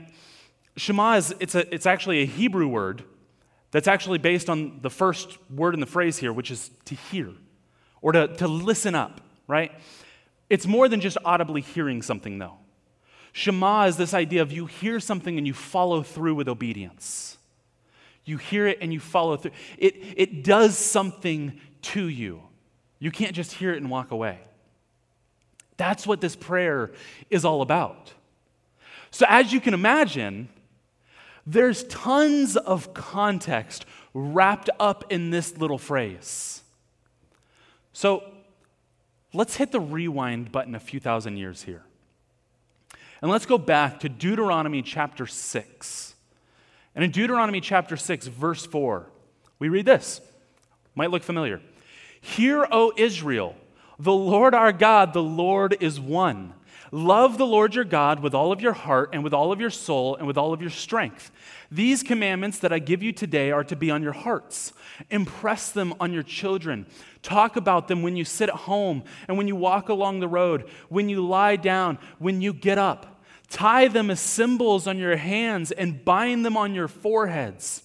[0.76, 3.04] Shema is it's a it's actually a Hebrew word
[3.70, 7.32] that's actually based on the first word in the phrase here, which is to hear
[8.00, 9.72] or to, to listen up, right?
[10.48, 12.54] It's more than just audibly hearing something, though.
[13.32, 17.36] Shema is this idea of you hear something and you follow through with obedience.
[18.24, 19.52] You hear it and you follow through.
[19.76, 22.42] It, it does something to you.
[22.98, 24.40] You can't just hear it and walk away.
[25.76, 26.90] That's what this prayer
[27.30, 28.12] is all about.
[29.10, 30.48] So, as you can imagine,
[31.46, 36.62] there's tons of context wrapped up in this little phrase.
[37.92, 38.24] So,
[39.32, 41.82] let's hit the rewind button a few thousand years here.
[43.22, 46.14] And let's go back to Deuteronomy chapter 6.
[46.94, 49.06] And in Deuteronomy chapter 6, verse 4,
[49.58, 50.20] we read this.
[50.94, 51.60] Might look familiar.
[52.20, 53.56] Hear, O Israel,
[53.98, 56.54] the Lord our God, the Lord is one.
[56.90, 59.70] Love the Lord your God with all of your heart and with all of your
[59.70, 61.30] soul and with all of your strength.
[61.70, 64.72] These commandments that I give you today are to be on your hearts.
[65.10, 66.86] Impress them on your children.
[67.22, 70.68] Talk about them when you sit at home and when you walk along the road,
[70.88, 73.22] when you lie down, when you get up.
[73.50, 77.82] Tie them as symbols on your hands and bind them on your foreheads.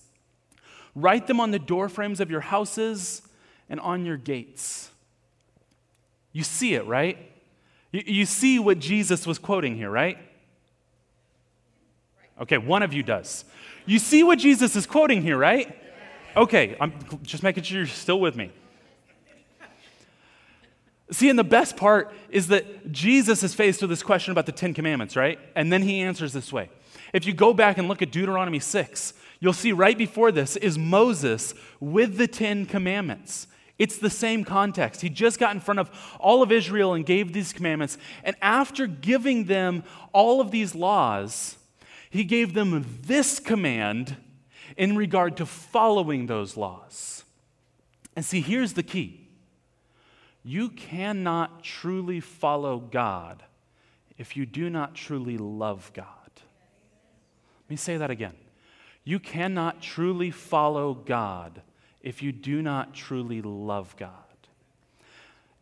[0.95, 3.21] Write them on the doorframes of your houses
[3.69, 4.89] and on your gates.
[6.31, 7.17] You see it, right?
[7.91, 10.17] You, you see what Jesus was quoting here, right?
[12.41, 13.45] Okay, one of you does.
[13.85, 15.77] You see what Jesus is quoting here, right?
[16.35, 18.51] Okay, I'm just making sure you're still with me.
[21.11, 24.51] See, and the best part is that Jesus is faced with this question about the
[24.51, 25.37] Ten Commandments, right?
[25.55, 26.69] And then he answers this way.
[27.13, 30.77] If you go back and look at Deuteronomy 6, you'll see right before this is
[30.77, 33.47] Moses with the Ten Commandments.
[33.77, 35.01] It's the same context.
[35.01, 37.97] He just got in front of all of Israel and gave these commandments.
[38.23, 41.57] And after giving them all of these laws,
[42.09, 44.17] he gave them this command
[44.77, 47.23] in regard to following those laws.
[48.15, 49.27] And see, here's the key
[50.43, 53.43] you cannot truly follow God
[54.17, 56.22] if you do not truly love God.
[57.73, 58.35] Me say that again.
[59.03, 61.63] You cannot truly follow God
[62.03, 64.11] if you do not truly love God.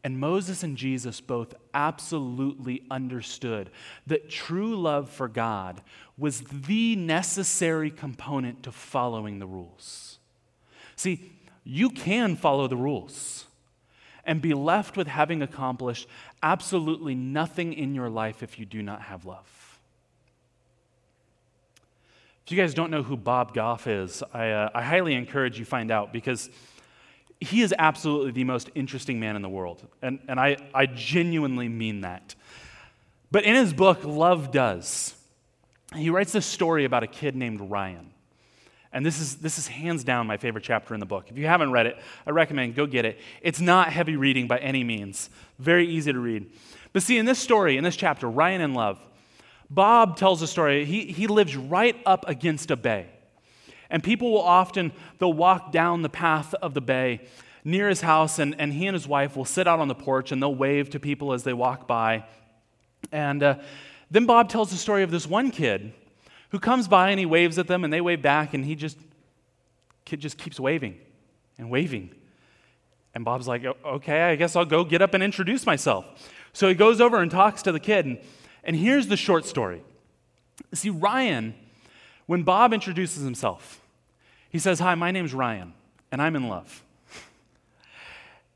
[0.04, 3.70] And Moses and Jesus both absolutely understood
[4.08, 5.82] that true love for God
[6.18, 10.20] was the necessary component to following the rules.
[10.98, 11.32] See,
[11.64, 13.46] you can follow the rules
[14.26, 16.10] and be left with having accomplished
[16.44, 19.61] absolutely nothing in your life if you do not have love.
[22.52, 25.64] If you guys don't know who Bob Goff is, I, uh, I highly encourage you
[25.64, 26.50] find out because
[27.40, 29.88] he is absolutely the most interesting man in the world.
[30.02, 32.36] And, and I, I genuinely mean that.
[33.32, 35.16] But in his book, Love Does,
[35.96, 38.12] he writes this story about a kid named Ryan.
[38.92, 41.28] And this is, this is hands down my favorite chapter in the book.
[41.30, 41.98] If you haven't read it,
[42.28, 43.18] I recommend go get it.
[43.42, 46.52] It's not heavy reading by any means, very easy to read.
[46.92, 49.00] But see, in this story, in this chapter, Ryan in Love,
[49.74, 50.84] Bob tells a story.
[50.84, 53.08] He, he lives right up against a bay.
[53.90, 57.22] And people will often, they'll walk down the path of the bay
[57.64, 60.32] near his house, and, and he and his wife will sit out on the porch
[60.32, 62.26] and they'll wave to people as they walk by.
[63.14, 63.56] And uh,
[64.10, 65.94] then Bob tells the story of this one kid
[66.50, 68.98] who comes by and he waves at them and they wave back, and he just,
[70.04, 70.98] kid just keeps waving
[71.58, 72.10] and waving.
[73.14, 76.06] And Bob's like, okay, I guess I'll go get up and introduce myself.
[76.52, 78.18] So he goes over and talks to the kid, and,
[78.64, 79.82] and here's the short story.
[80.74, 81.56] See, Ryan,
[82.26, 83.82] when Bob introduces himself,
[84.50, 85.74] he says, Hi, my name's Ryan,
[86.12, 86.84] and I'm in love.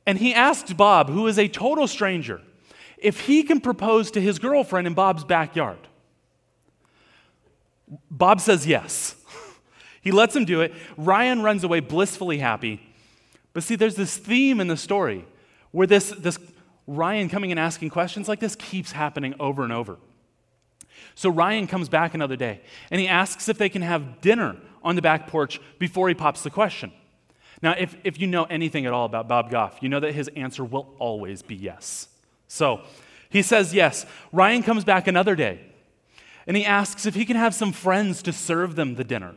[0.05, 2.41] And he asks Bob, who is a total stranger,
[2.97, 5.79] if he can propose to his girlfriend in Bob's backyard.
[8.09, 9.15] Bob says yes.
[10.01, 10.73] he lets him do it.
[10.97, 12.81] Ryan runs away blissfully happy.
[13.53, 15.25] But see, there's this theme in the story
[15.71, 16.37] where this, this
[16.87, 19.97] Ryan coming and asking questions like this keeps happening over and over.
[21.15, 22.61] So Ryan comes back another day
[22.91, 26.43] and he asks if they can have dinner on the back porch before he pops
[26.43, 26.91] the question.
[27.61, 30.27] Now, if, if you know anything at all about Bob Goff, you know that his
[30.35, 32.09] answer will always be yes.
[32.47, 32.81] So
[33.29, 34.05] he says yes.
[34.31, 35.61] Ryan comes back another day
[36.45, 39.35] and he asks if he can have some friends to serve them the dinner.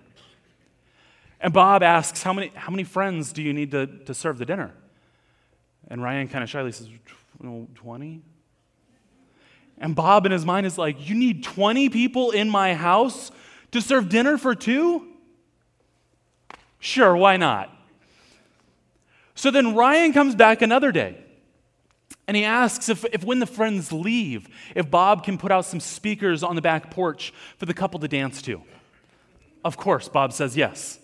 [1.41, 4.45] And Bob asks, How many, how many friends do you need to, to serve the
[4.45, 4.75] dinner?
[5.89, 6.89] And Ryan kind of shyly says,
[7.41, 8.23] 20?
[9.79, 13.31] And Bob in his mind is like, You need 20 people in my house
[13.73, 15.07] to serve dinner for two?
[16.81, 17.75] Sure, why not?
[19.35, 21.17] So then Ryan comes back another day
[22.29, 25.81] and he asks if, if when the friends leave, if Bob can put out some
[25.81, 28.63] speakers on the back porch for the couple to dance to.
[29.65, 30.99] Of course, Bob says yes.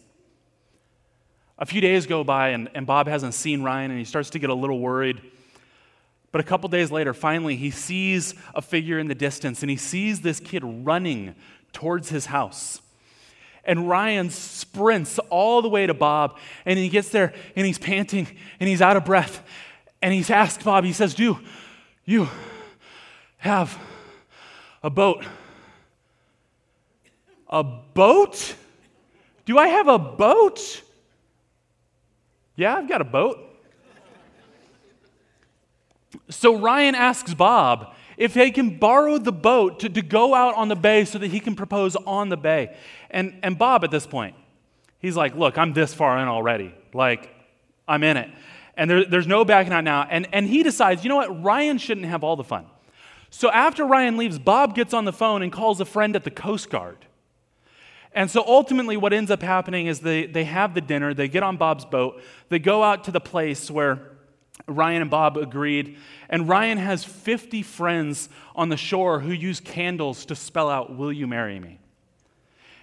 [1.58, 4.38] A few days go by, and, and Bob hasn't seen Ryan, and he starts to
[4.38, 5.22] get a little worried.
[6.34, 9.76] But a couple days later, finally, he sees a figure in the distance, and he
[9.76, 11.36] sees this kid running
[11.72, 12.82] towards his house.
[13.62, 18.26] And Ryan sprints all the way to Bob, and he gets there, and he's panting,
[18.58, 19.46] and he's out of breath.
[20.02, 21.38] And he's asked Bob, he says, Do
[22.04, 22.28] you
[23.36, 23.78] have
[24.82, 25.24] a boat?
[27.48, 28.56] A boat?
[29.44, 30.82] Do I have a boat?
[32.56, 33.43] Yeah, I've got a boat.
[36.28, 40.68] So Ryan asks Bob if they can borrow the boat to, to go out on
[40.68, 42.76] the bay so that he can propose on the bay.
[43.10, 44.36] And, and Bob, at this point,
[44.98, 46.74] he's like, Look, I'm this far in already.
[46.92, 47.30] Like,
[47.86, 48.30] I'm in it.
[48.76, 50.06] And there, there's no backing out now.
[50.08, 51.42] And, and he decides, you know what?
[51.42, 52.66] Ryan shouldn't have all the fun.
[53.30, 56.30] So after Ryan leaves, Bob gets on the phone and calls a friend at the
[56.30, 56.98] Coast Guard.
[58.12, 61.42] And so ultimately, what ends up happening is they, they have the dinner, they get
[61.42, 64.13] on Bob's boat, they go out to the place where
[64.66, 65.98] Ryan and Bob agreed,
[66.28, 71.12] and Ryan has 50 friends on the shore who use candles to spell out, Will
[71.12, 71.78] you marry me?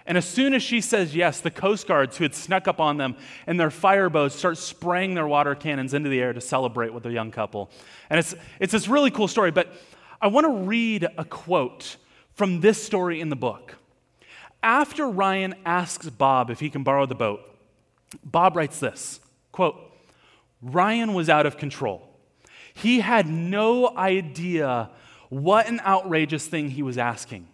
[0.04, 2.96] And as soon as she says yes, the Coast Guards who had snuck up on
[2.96, 3.16] them
[3.46, 7.12] and their fireboats start spraying their water cannons into the air to celebrate with the
[7.12, 7.70] young couple.
[8.10, 9.72] And it's, it's this really cool story, but
[10.20, 11.96] I want to read a quote
[12.34, 13.76] from this story in the book.
[14.62, 17.40] After Ryan asks Bob if he can borrow the boat,
[18.24, 19.20] Bob writes this
[19.52, 19.91] quote,
[20.62, 22.08] Ryan was out of control.
[22.72, 24.90] He had no idea
[25.28, 27.48] what an outrageous thing he was asking.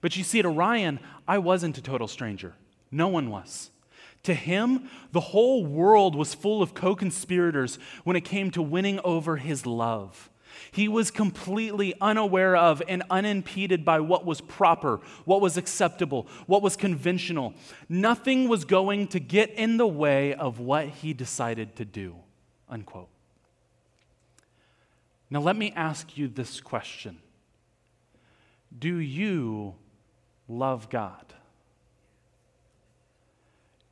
[0.00, 2.54] But you see, to Ryan, I wasn't a total stranger.
[2.90, 3.70] No one was.
[4.24, 9.00] To him, the whole world was full of co conspirators when it came to winning
[9.04, 10.30] over his love.
[10.70, 16.62] He was completely unaware of and unimpeded by what was proper, what was acceptable, what
[16.62, 17.54] was conventional.
[17.88, 22.16] Nothing was going to get in the way of what he decided to do.
[22.68, 23.08] Unquote.
[25.30, 27.18] Now, let me ask you this question
[28.76, 29.74] Do you
[30.48, 31.34] love God?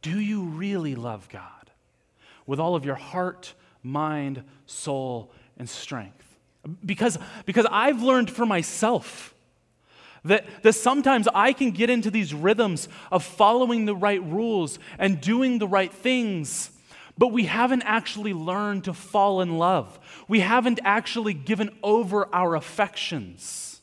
[0.03, 1.71] Do you really love God
[2.47, 6.26] with all of your heart, mind, soul, and strength?
[6.85, 9.35] Because, because I've learned for myself
[10.25, 15.21] that, that sometimes I can get into these rhythms of following the right rules and
[15.21, 16.71] doing the right things,
[17.17, 19.99] but we haven't actually learned to fall in love.
[20.29, 23.81] We haven't actually given over our affections.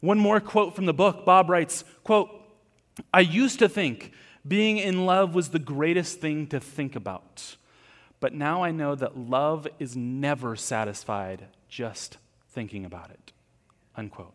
[0.00, 2.30] One more quote from the book Bob writes, quote,
[3.12, 4.12] I used to think
[4.46, 7.56] being in love was the greatest thing to think about.
[8.20, 13.32] But now I know that love is never satisfied just thinking about it.
[13.96, 14.32] Unquote.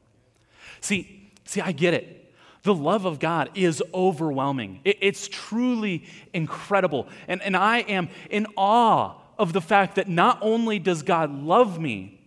[0.79, 2.33] See, see, I get it.
[2.63, 4.81] The love of God is overwhelming.
[4.83, 7.07] It, it's truly incredible.
[7.27, 11.79] And, and I am in awe of the fact that not only does God love
[11.79, 12.21] me,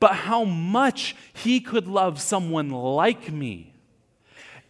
[0.00, 3.74] but how much He could love someone like me.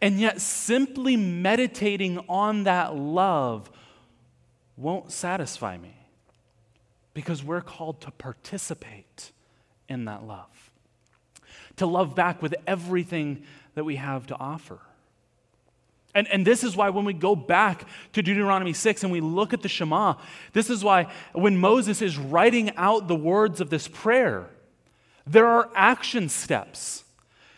[0.01, 3.71] And yet, simply meditating on that love
[4.77, 6.04] won't satisfy me
[7.15, 9.33] because we're called to participate
[9.89, 10.71] in that love,
[11.77, 13.45] to love back with everything
[13.75, 14.81] that we have to offer.
[16.15, 19.53] And, and this is why when we go back to Deuteronomy 6 and we look
[19.53, 20.15] at the Shema,
[20.53, 24.49] this is why when Moses is writing out the words of this prayer,
[25.27, 27.05] there are action steps.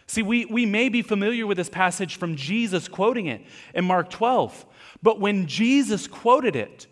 [0.07, 3.42] See, we, we may be familiar with this passage from Jesus quoting it
[3.74, 4.64] in Mark 12,
[5.02, 6.86] but when Jesus quoted it,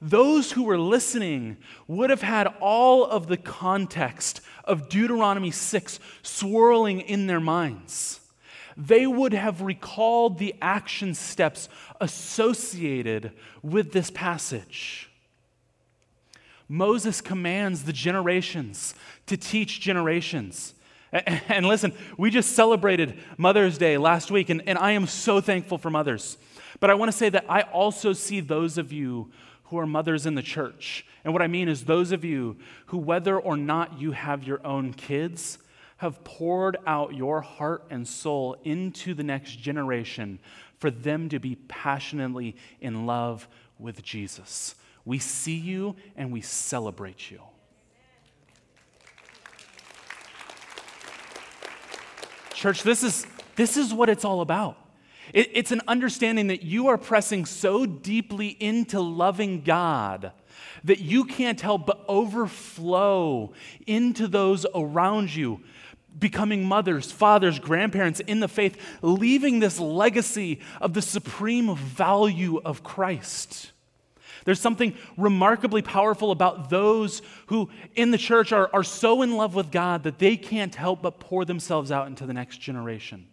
[0.00, 7.00] those who were listening would have had all of the context of Deuteronomy 6 swirling
[7.00, 8.20] in their minds.
[8.76, 11.68] They would have recalled the action steps
[12.00, 13.32] associated
[13.62, 15.10] with this passage.
[16.68, 18.94] Moses commands the generations
[19.26, 20.74] to teach generations.
[21.10, 25.90] And listen, we just celebrated Mother's Day last week, and, I am so thankful for
[25.90, 26.36] mothers.
[26.80, 29.32] But I want to say that I also see those of you
[29.68, 31.04] who are mothers in the church.
[31.24, 32.56] And what I mean is those of you
[32.86, 35.58] who, whether or not you have your own kids,
[35.98, 40.38] have poured out your heart and soul into the next generation
[40.78, 43.48] for them to be passionately in love
[43.78, 44.74] with Jesus.
[45.04, 47.40] We see you and we celebrate you.
[52.54, 54.76] Church, this is, this is what it's all about.
[55.32, 60.32] It- it's an understanding that you are pressing so deeply into loving God
[60.84, 63.52] that you can't help but overflow
[63.86, 65.60] into those around you,
[66.18, 72.82] becoming mothers, fathers, grandparents in the faith, leaving this legacy of the supreme value of
[72.82, 73.72] Christ.
[74.44, 79.54] There's something remarkably powerful about those who in the church are, are so in love
[79.54, 83.26] with God that they can't help but pour themselves out into the next generation.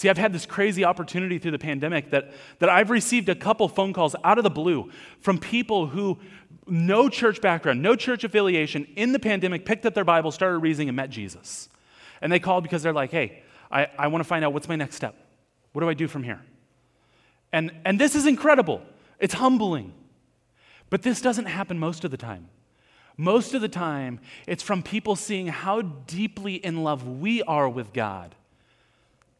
[0.00, 3.68] See, I've had this crazy opportunity through the pandemic that, that I've received a couple
[3.68, 4.90] phone calls out of the blue
[5.20, 6.18] from people who,
[6.66, 10.88] no church background, no church affiliation, in the pandemic picked up their Bible, started reading,
[10.88, 11.68] and met Jesus.
[12.22, 14.76] And they called because they're like, hey, I, I want to find out what's my
[14.76, 15.16] next step.
[15.74, 16.40] What do I do from here?
[17.52, 18.80] And, and this is incredible.
[19.18, 19.92] It's humbling.
[20.88, 22.48] But this doesn't happen most of the time.
[23.18, 27.92] Most of the time, it's from people seeing how deeply in love we are with
[27.92, 28.34] God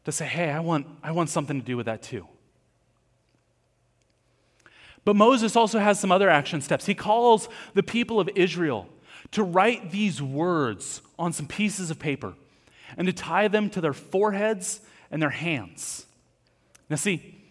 [0.05, 2.27] to say, hey, I want, I want something to do with that too.
[5.05, 6.87] But Moses also has some other action steps.
[6.87, 8.89] He calls the people of Israel
[9.33, 12.35] to write these words on some pieces of paper
[12.97, 14.81] and to tie them to their foreheads
[15.11, 16.07] and their hands.
[16.89, 17.43] Now, see,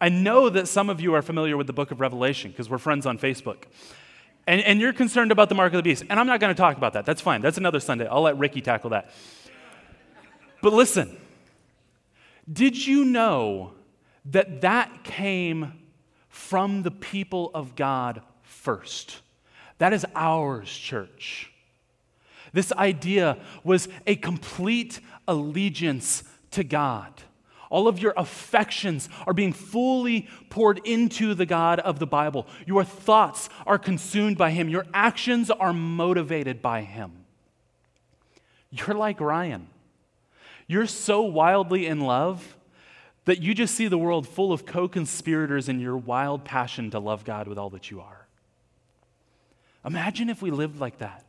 [0.00, 2.78] I know that some of you are familiar with the book of Revelation because we're
[2.78, 3.64] friends on Facebook.
[4.46, 6.04] And, and you're concerned about the mark of the beast.
[6.08, 7.04] And I'm not going to talk about that.
[7.04, 7.42] That's fine.
[7.42, 8.06] That's another Sunday.
[8.06, 9.10] I'll let Ricky tackle that.
[10.62, 11.18] But listen,
[12.50, 13.72] did you know
[14.26, 15.72] that that came
[16.28, 19.20] from the people of God first?
[19.78, 21.52] That is ours, church.
[22.52, 27.12] This idea was a complete allegiance to God.
[27.70, 32.46] All of your affections are being fully poured into the God of the Bible.
[32.66, 34.70] Your thoughts are consumed by Him.
[34.70, 37.26] Your actions are motivated by Him.
[38.70, 39.68] You're like Ryan.
[40.68, 42.56] You're so wildly in love
[43.24, 47.00] that you just see the world full of co conspirators in your wild passion to
[47.00, 48.28] love God with all that you are.
[49.84, 51.24] Imagine if we lived like that.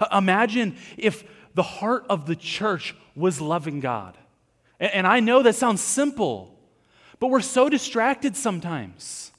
[0.00, 4.16] Uh, Imagine if the heart of the church was loving God.
[4.78, 6.58] And I know that sounds simple,
[7.18, 9.32] but we're so distracted sometimes.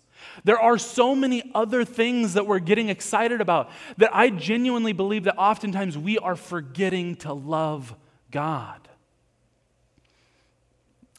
[0.44, 5.24] There are so many other things that we're getting excited about that I genuinely believe
[5.24, 7.96] that oftentimes we are forgetting to love
[8.30, 8.81] God.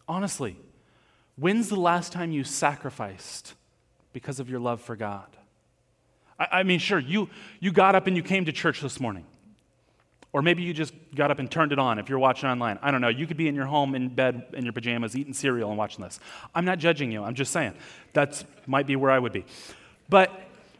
[0.09, 0.57] Honestly,
[1.37, 3.55] when's the last time you sacrificed
[4.13, 5.27] because of your love for God?
[6.39, 7.29] I, I mean, sure, you,
[7.61, 9.25] you got up and you came to church this morning.
[10.35, 12.79] Or maybe you just got up and turned it on if you're watching online.
[12.81, 13.09] I don't know.
[13.09, 16.03] You could be in your home in bed in your pajamas eating cereal and watching
[16.03, 16.19] this.
[16.55, 17.23] I'm not judging you.
[17.23, 17.75] I'm just saying
[18.15, 19.45] that might be where I would be.
[20.09, 20.33] But,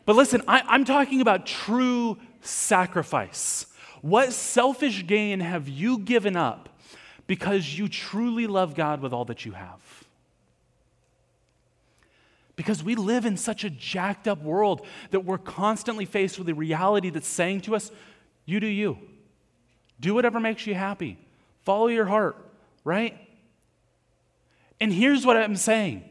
[0.07, 3.67] but listen, I, I'm talking about true sacrifice.
[4.01, 6.71] What selfish gain have you given up
[7.27, 9.81] because you truly love God with all that you have?
[12.55, 16.55] Because we live in such a jacked up world that we're constantly faced with a
[16.55, 17.91] reality that's saying to us,
[18.45, 18.99] you do you.
[20.01, 21.19] Do whatever makes you happy.
[21.63, 22.37] Follow your heart,
[22.85, 23.17] right?
[24.81, 26.05] And here's what I'm saying.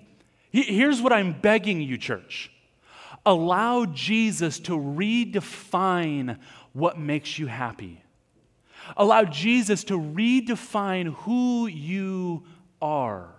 [0.51, 2.51] Here's what I'm begging you, church.
[3.25, 6.37] Allow Jesus to redefine
[6.73, 8.01] what makes you happy.
[8.97, 12.43] Allow Jesus to redefine who you
[12.81, 13.29] are.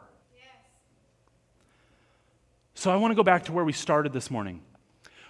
[2.74, 4.60] So I want to go back to where we started this morning,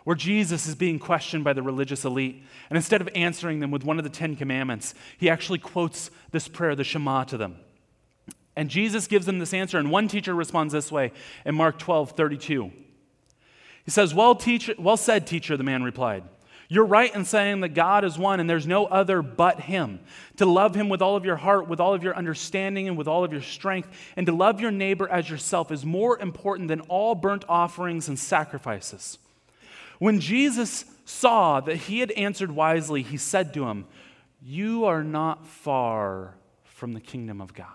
[0.05, 2.43] where Jesus is being questioned by the religious elite.
[2.70, 6.49] And instead of answering them with one of the Ten Commandments, he actually quotes this
[6.49, 7.57] prayer, the Shema, to them.
[8.57, 11.12] And Jesus gives them this answer, and one teacher responds this way
[11.45, 12.73] in Mark 12 32.
[13.85, 16.25] He says, Well, teacher, well said, teacher, the man replied.
[16.73, 20.01] You're right in saying that God is one and there's no other but Him.
[20.39, 23.07] To love Him with all of your heart, with all of your understanding, and with
[23.07, 26.81] all of your strength, and to love your neighbor as yourself is more important than
[26.81, 29.18] all burnt offerings and sacrifices.
[29.99, 33.85] When Jesus saw that he had answered wisely, he said to him,
[34.41, 37.66] You are not far from the kingdom of God.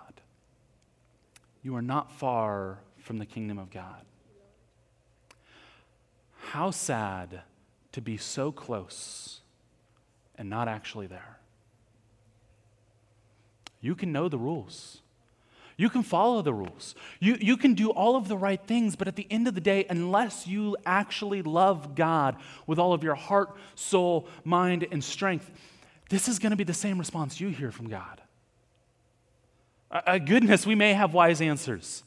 [1.62, 4.02] You are not far from the kingdom of God.
[6.48, 7.43] How sad
[7.92, 9.42] to be so close
[10.38, 11.40] and not actually there.
[13.82, 15.02] You can know the rules.
[15.78, 16.96] You can follow the rules.
[17.20, 19.62] You, you can do all of the right things, but at the end of the
[19.62, 22.36] day, unless you actually love God
[22.66, 25.52] with all of your heart, soul, mind, and strength,
[26.10, 28.22] this is going to be the same response you hear from God.
[29.92, 32.04] Uh, goodness, we may have wise answers.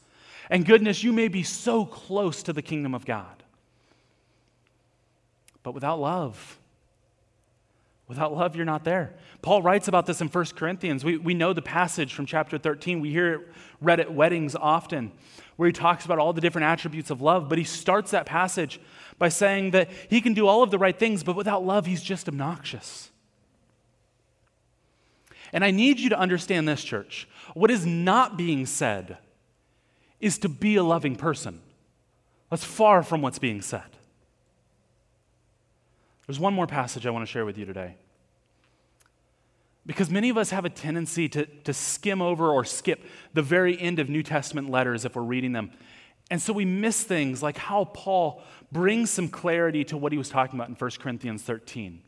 [0.51, 3.40] And goodness, you may be so close to the kingdom of God.
[5.63, 6.59] But without love,
[8.09, 9.15] without love, you're not there.
[9.43, 11.05] Paul writes about this in 1 Corinthians.
[11.05, 13.01] We, we know the passage from chapter 13.
[13.01, 13.49] We hear it
[13.81, 15.13] read at weddings often,
[15.57, 17.49] where he talks about all the different attributes of love.
[17.49, 18.81] But he starts that passage
[19.19, 22.03] by saying that he can do all of the right things, but without love, he's
[22.03, 23.11] just obnoxious.
[25.53, 27.29] And I need you to understand this, church.
[27.55, 29.19] What is not being said
[30.21, 31.61] is to be a loving person.
[32.51, 33.83] That's far from what's being said.
[36.31, 37.97] There's one more passage I want to share with you today.
[39.85, 43.05] Because many of us have a tendency to, to skim over or skip
[43.35, 45.73] the very end of New Testament letters if we're reading them.
[46.31, 50.29] And so we miss things like how Paul brings some clarity to what he was
[50.29, 52.01] talking about in 1 Corinthians 13.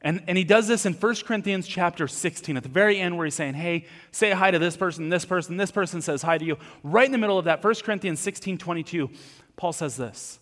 [0.00, 3.26] And, and he does this in 1 Corinthians chapter 16, at the very end, where
[3.26, 6.44] he's saying, Hey, say hi to this person, this person, this person says hi to
[6.46, 6.56] you.
[6.82, 9.10] Right in the middle of that, 1 Corinthians 16 22,
[9.56, 10.38] Paul says this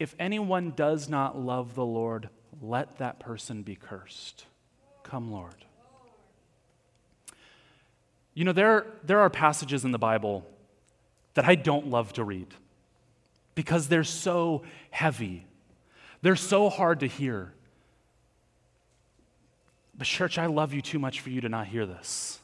[0.00, 2.30] If anyone does not love the Lord,
[2.62, 4.46] let that person be cursed.
[5.02, 5.66] Come, Lord.
[8.32, 10.46] You know, there, there are passages in the Bible
[11.34, 12.48] that I don't love to read
[13.54, 15.44] because they're so heavy,
[16.22, 17.52] they're so hard to hear.
[19.98, 22.40] But, church, I love you too much for you to not hear this.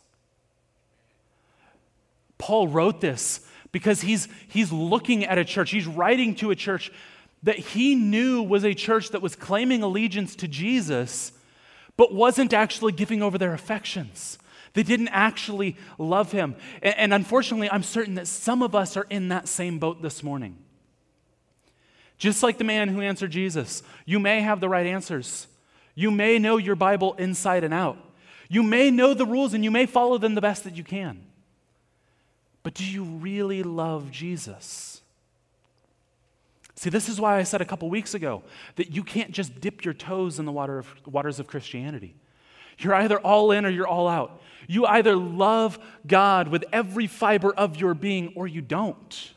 [2.36, 3.40] Paul wrote this
[3.72, 6.92] because he's, he's looking at a church, he's writing to a church
[7.46, 11.30] that he knew was a church that was claiming allegiance to Jesus,
[11.96, 14.36] but wasn't actually giving over their affections.
[14.72, 16.56] They didn't actually love him.
[16.82, 20.58] And, unfortunately, I'm certain that some of us are in that same boat this morning.
[22.18, 25.46] Just like the man who answered Jesus, you may have the right answers.
[25.94, 27.96] You may know your Bible inside and out.
[28.48, 31.24] You may know the rules and you may follow them the best that you can.
[32.64, 35.00] But do you really love Jesus?
[36.76, 38.42] See, this is why I said a couple weeks ago
[38.76, 42.14] that you can't just dip your toes in the water of, waters of Christianity.
[42.78, 44.42] You're either all in or you're all out.
[44.68, 49.32] You either love God with every fiber of your being or you don't.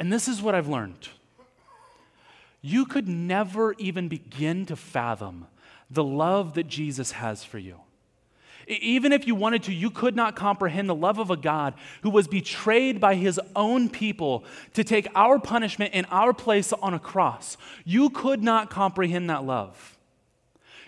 [0.00, 1.08] And this is what I've learned
[2.62, 5.46] you could never even begin to fathom
[5.90, 7.80] the love that Jesus has for you.
[8.70, 12.10] Even if you wanted to, you could not comprehend the love of a God who
[12.10, 14.44] was betrayed by his own people
[14.74, 17.56] to take our punishment in our place on a cross.
[17.84, 19.98] You could not comprehend that love.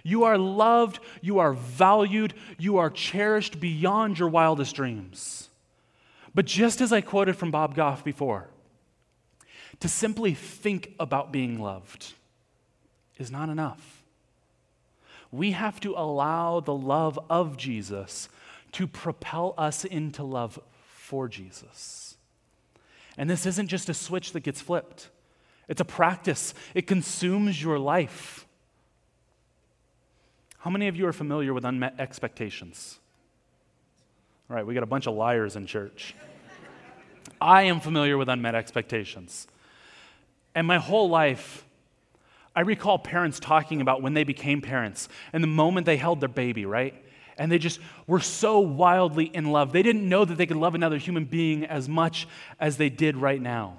[0.05, 5.49] You are loved, you are valued, you are cherished beyond your wildest dreams.
[6.35, 8.49] But just as I quoted from Bob Goff before,
[9.81, 12.15] to simply think about being loved
[13.19, 13.92] is not enough.
[15.33, 18.29] We have to allow the love of Jesus
[18.73, 20.59] to propel us into love
[20.95, 22.17] for Jesus.
[23.17, 25.09] And this isn't just a switch that gets flipped,
[25.69, 28.47] it's a practice, it consumes your life.
[30.59, 33.01] How many of you are familiar with unmet expectations?
[34.49, 36.15] All right, we got a bunch of liars in church.
[37.41, 39.49] I am familiar with unmet expectations.
[40.55, 41.65] And my whole life,
[42.55, 46.29] I recall parents talking about when they became parents and the moment they held their
[46.29, 46.95] baby, right?
[47.39, 49.73] And they just were so wildly in love.
[49.73, 52.29] They didn't know that they could love another human being as much
[52.61, 53.79] as they did right now.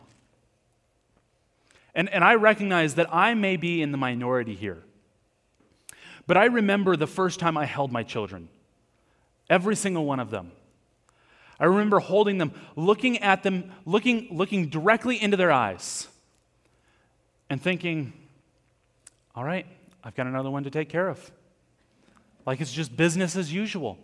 [1.93, 4.83] And, and I recognize that I may be in the minority here.
[6.25, 8.49] But I remember the first time I held my children,
[9.49, 10.51] every single one of them.
[11.59, 16.07] I remember holding them, looking at them, looking, looking directly into their eyes
[17.49, 18.13] and thinking,
[19.35, 19.65] all right,
[20.03, 21.31] I've got another one to take care of.
[22.45, 23.97] Like it's just business as usual.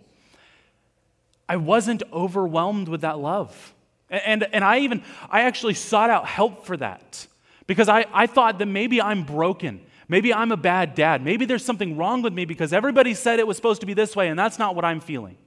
[1.47, 3.73] I wasn't overwhelmed with that love.
[4.09, 7.27] And, and, I even, I actually sought out help for that
[7.67, 9.81] because I, I thought that maybe I'm broken.
[10.07, 11.23] Maybe I'm a bad dad.
[11.23, 14.15] Maybe there's something wrong with me because everybody said it was supposed to be this
[14.15, 15.37] way and that's not what I'm feeling.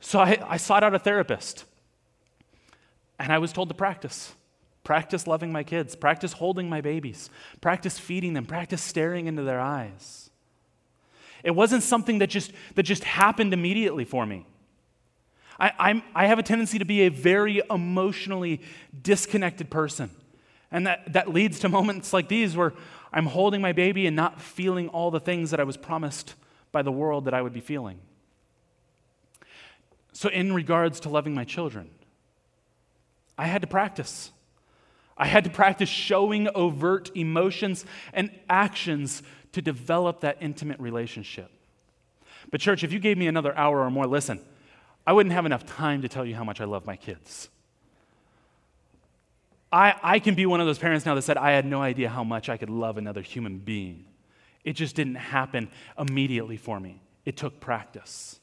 [0.00, 1.64] So I, I sought out a therapist
[3.18, 4.32] and I was told to practice.
[4.88, 5.94] Practice loving my kids.
[5.94, 7.28] Practice holding my babies.
[7.60, 8.46] Practice feeding them.
[8.46, 10.30] Practice staring into their eyes.
[11.44, 14.46] It wasn't something that just, that just happened immediately for me.
[15.60, 18.62] I, I'm, I have a tendency to be a very emotionally
[19.02, 20.08] disconnected person.
[20.70, 22.72] And that, that leads to moments like these where
[23.12, 26.32] I'm holding my baby and not feeling all the things that I was promised
[26.72, 27.98] by the world that I would be feeling.
[30.14, 31.90] So, in regards to loving my children,
[33.36, 34.30] I had to practice.
[35.18, 41.50] I had to practice showing overt emotions and actions to develop that intimate relationship.
[42.50, 44.40] But, church, if you gave me another hour or more, listen,
[45.06, 47.48] I wouldn't have enough time to tell you how much I love my kids.
[49.72, 52.08] I, I can be one of those parents now that said, I had no idea
[52.08, 54.06] how much I could love another human being.
[54.64, 58.40] It just didn't happen immediately for me, it took practice.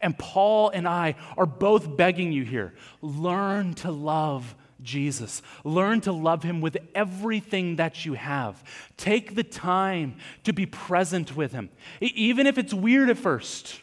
[0.00, 5.42] And Paul and I are both begging you here learn to love Jesus.
[5.64, 8.62] Learn to love him with everything that you have.
[8.96, 11.70] Take the time to be present with him,
[12.00, 13.80] even if it's weird at first.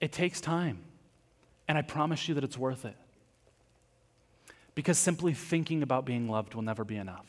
[0.00, 0.78] It takes time,
[1.68, 2.96] and I promise you that it's worth it.
[4.74, 7.26] Because simply thinking about being loved will never be enough.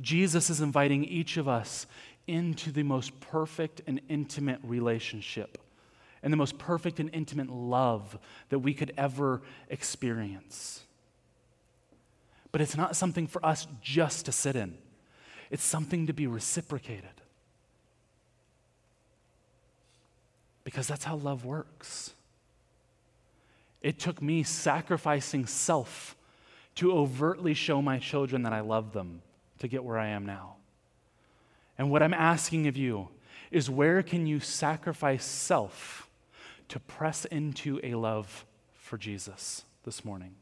[0.00, 1.86] Jesus is inviting each of us
[2.26, 5.58] into the most perfect and intimate relationship
[6.22, 10.82] and the most perfect and intimate love that we could ever experience.
[12.50, 14.76] But it's not something for us just to sit in,
[15.50, 17.04] it's something to be reciprocated.
[20.64, 22.12] Because that's how love works.
[23.80, 26.14] It took me sacrificing self
[26.74, 29.22] to overtly show my children that I love them
[29.60, 30.56] to get where I am now.
[31.78, 33.08] And what I'm asking of you
[33.50, 36.07] is where can you sacrifice self
[36.68, 38.44] to press into a love
[38.74, 40.34] for Jesus this morning?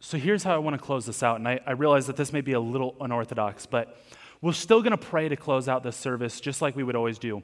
[0.00, 1.36] So here's how I want to close this out.
[1.36, 3.98] And I, I realize that this may be a little unorthodox, but
[4.42, 7.18] we're still going to pray to close out this service just like we would always
[7.18, 7.42] do.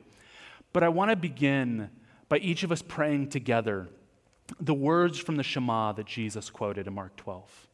[0.72, 1.88] But I want to begin
[2.28, 3.88] by each of us praying together
[4.60, 7.68] the words from the Shema that Jesus quoted in Mark 12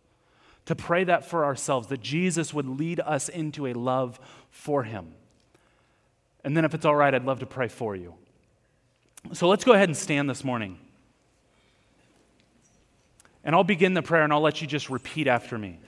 [0.66, 4.20] to pray that for ourselves, that Jesus would lead us into a love
[4.51, 5.14] for him.
[6.45, 8.14] And then, if it's all right, I'd love to pray for you.
[9.33, 10.79] So let's go ahead and stand this morning.
[13.45, 15.79] And I'll begin the prayer and I'll let you just repeat after me.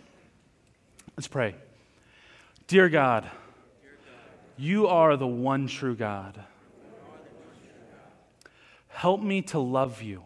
[1.17, 1.55] Let's pray.
[2.67, 3.31] Dear God,
[4.57, 6.41] you are the one true God.
[8.89, 10.25] Help me to love you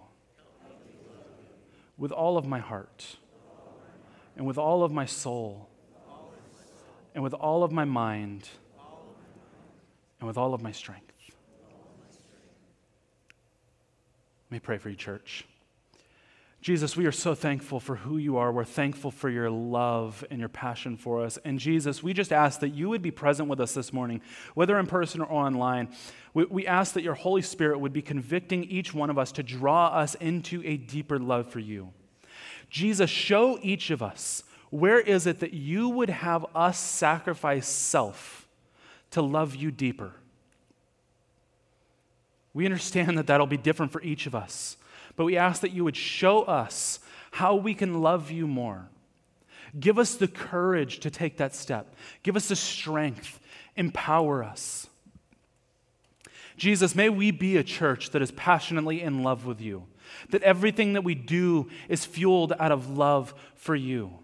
[1.99, 3.17] with all of my heart
[4.37, 5.69] and with all of my soul
[7.15, 8.49] and with all of my mind
[10.19, 11.12] and with all of my strength.
[14.53, 15.46] Let me pray for you, church.
[16.61, 18.53] Jesus, we are so thankful for who you are.
[18.53, 21.38] We're thankful for your love and your passion for us.
[21.42, 24.20] And Jesus, we just ask that you would be present with us this morning,
[24.53, 25.88] whether in person or online.
[26.34, 29.42] We, we ask that your Holy Spirit would be convicting each one of us to
[29.42, 31.88] draw us into a deeper love for you.
[32.68, 38.46] Jesus, show each of us where is it that you would have us sacrifice self
[39.12, 40.12] to love you deeper?
[42.55, 44.76] We understand that that'll be different for each of us,
[45.16, 47.00] but we ask that you would show us
[47.32, 48.88] how we can love you more.
[49.78, 51.94] Give us the courage to take that step.
[52.22, 53.40] Give us the strength.
[53.74, 54.86] Empower us.
[56.59, 59.86] Jesus, may we be a church that is passionately in love with you
[60.30, 64.18] that everything that we do is fueled out of love for you.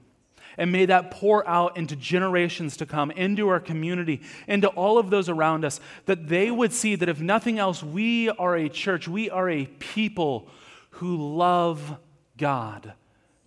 [0.58, 5.08] And may that pour out into generations to come, into our community, into all of
[5.08, 9.06] those around us, that they would see that if nothing else, we are a church,
[9.06, 10.48] we are a people
[10.90, 11.96] who love
[12.36, 12.92] God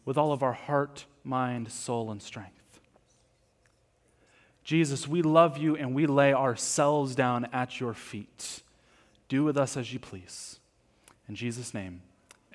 [0.06, 2.80] with all of our heart, mind, soul, and strength.
[4.64, 8.62] Jesus, we love you and we lay ourselves down at your feet.
[9.28, 10.60] Do with us as you please.
[11.28, 12.02] In Jesus' name.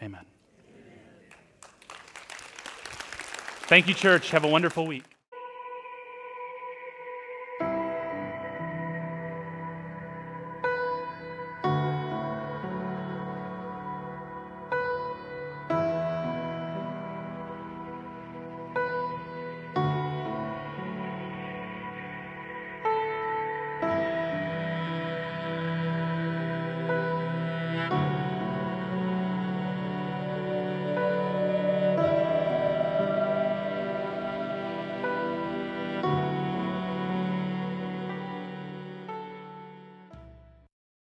[0.03, 0.36] Amen.
[3.67, 4.31] Thank you, church.
[4.31, 5.16] Have a wonderful week.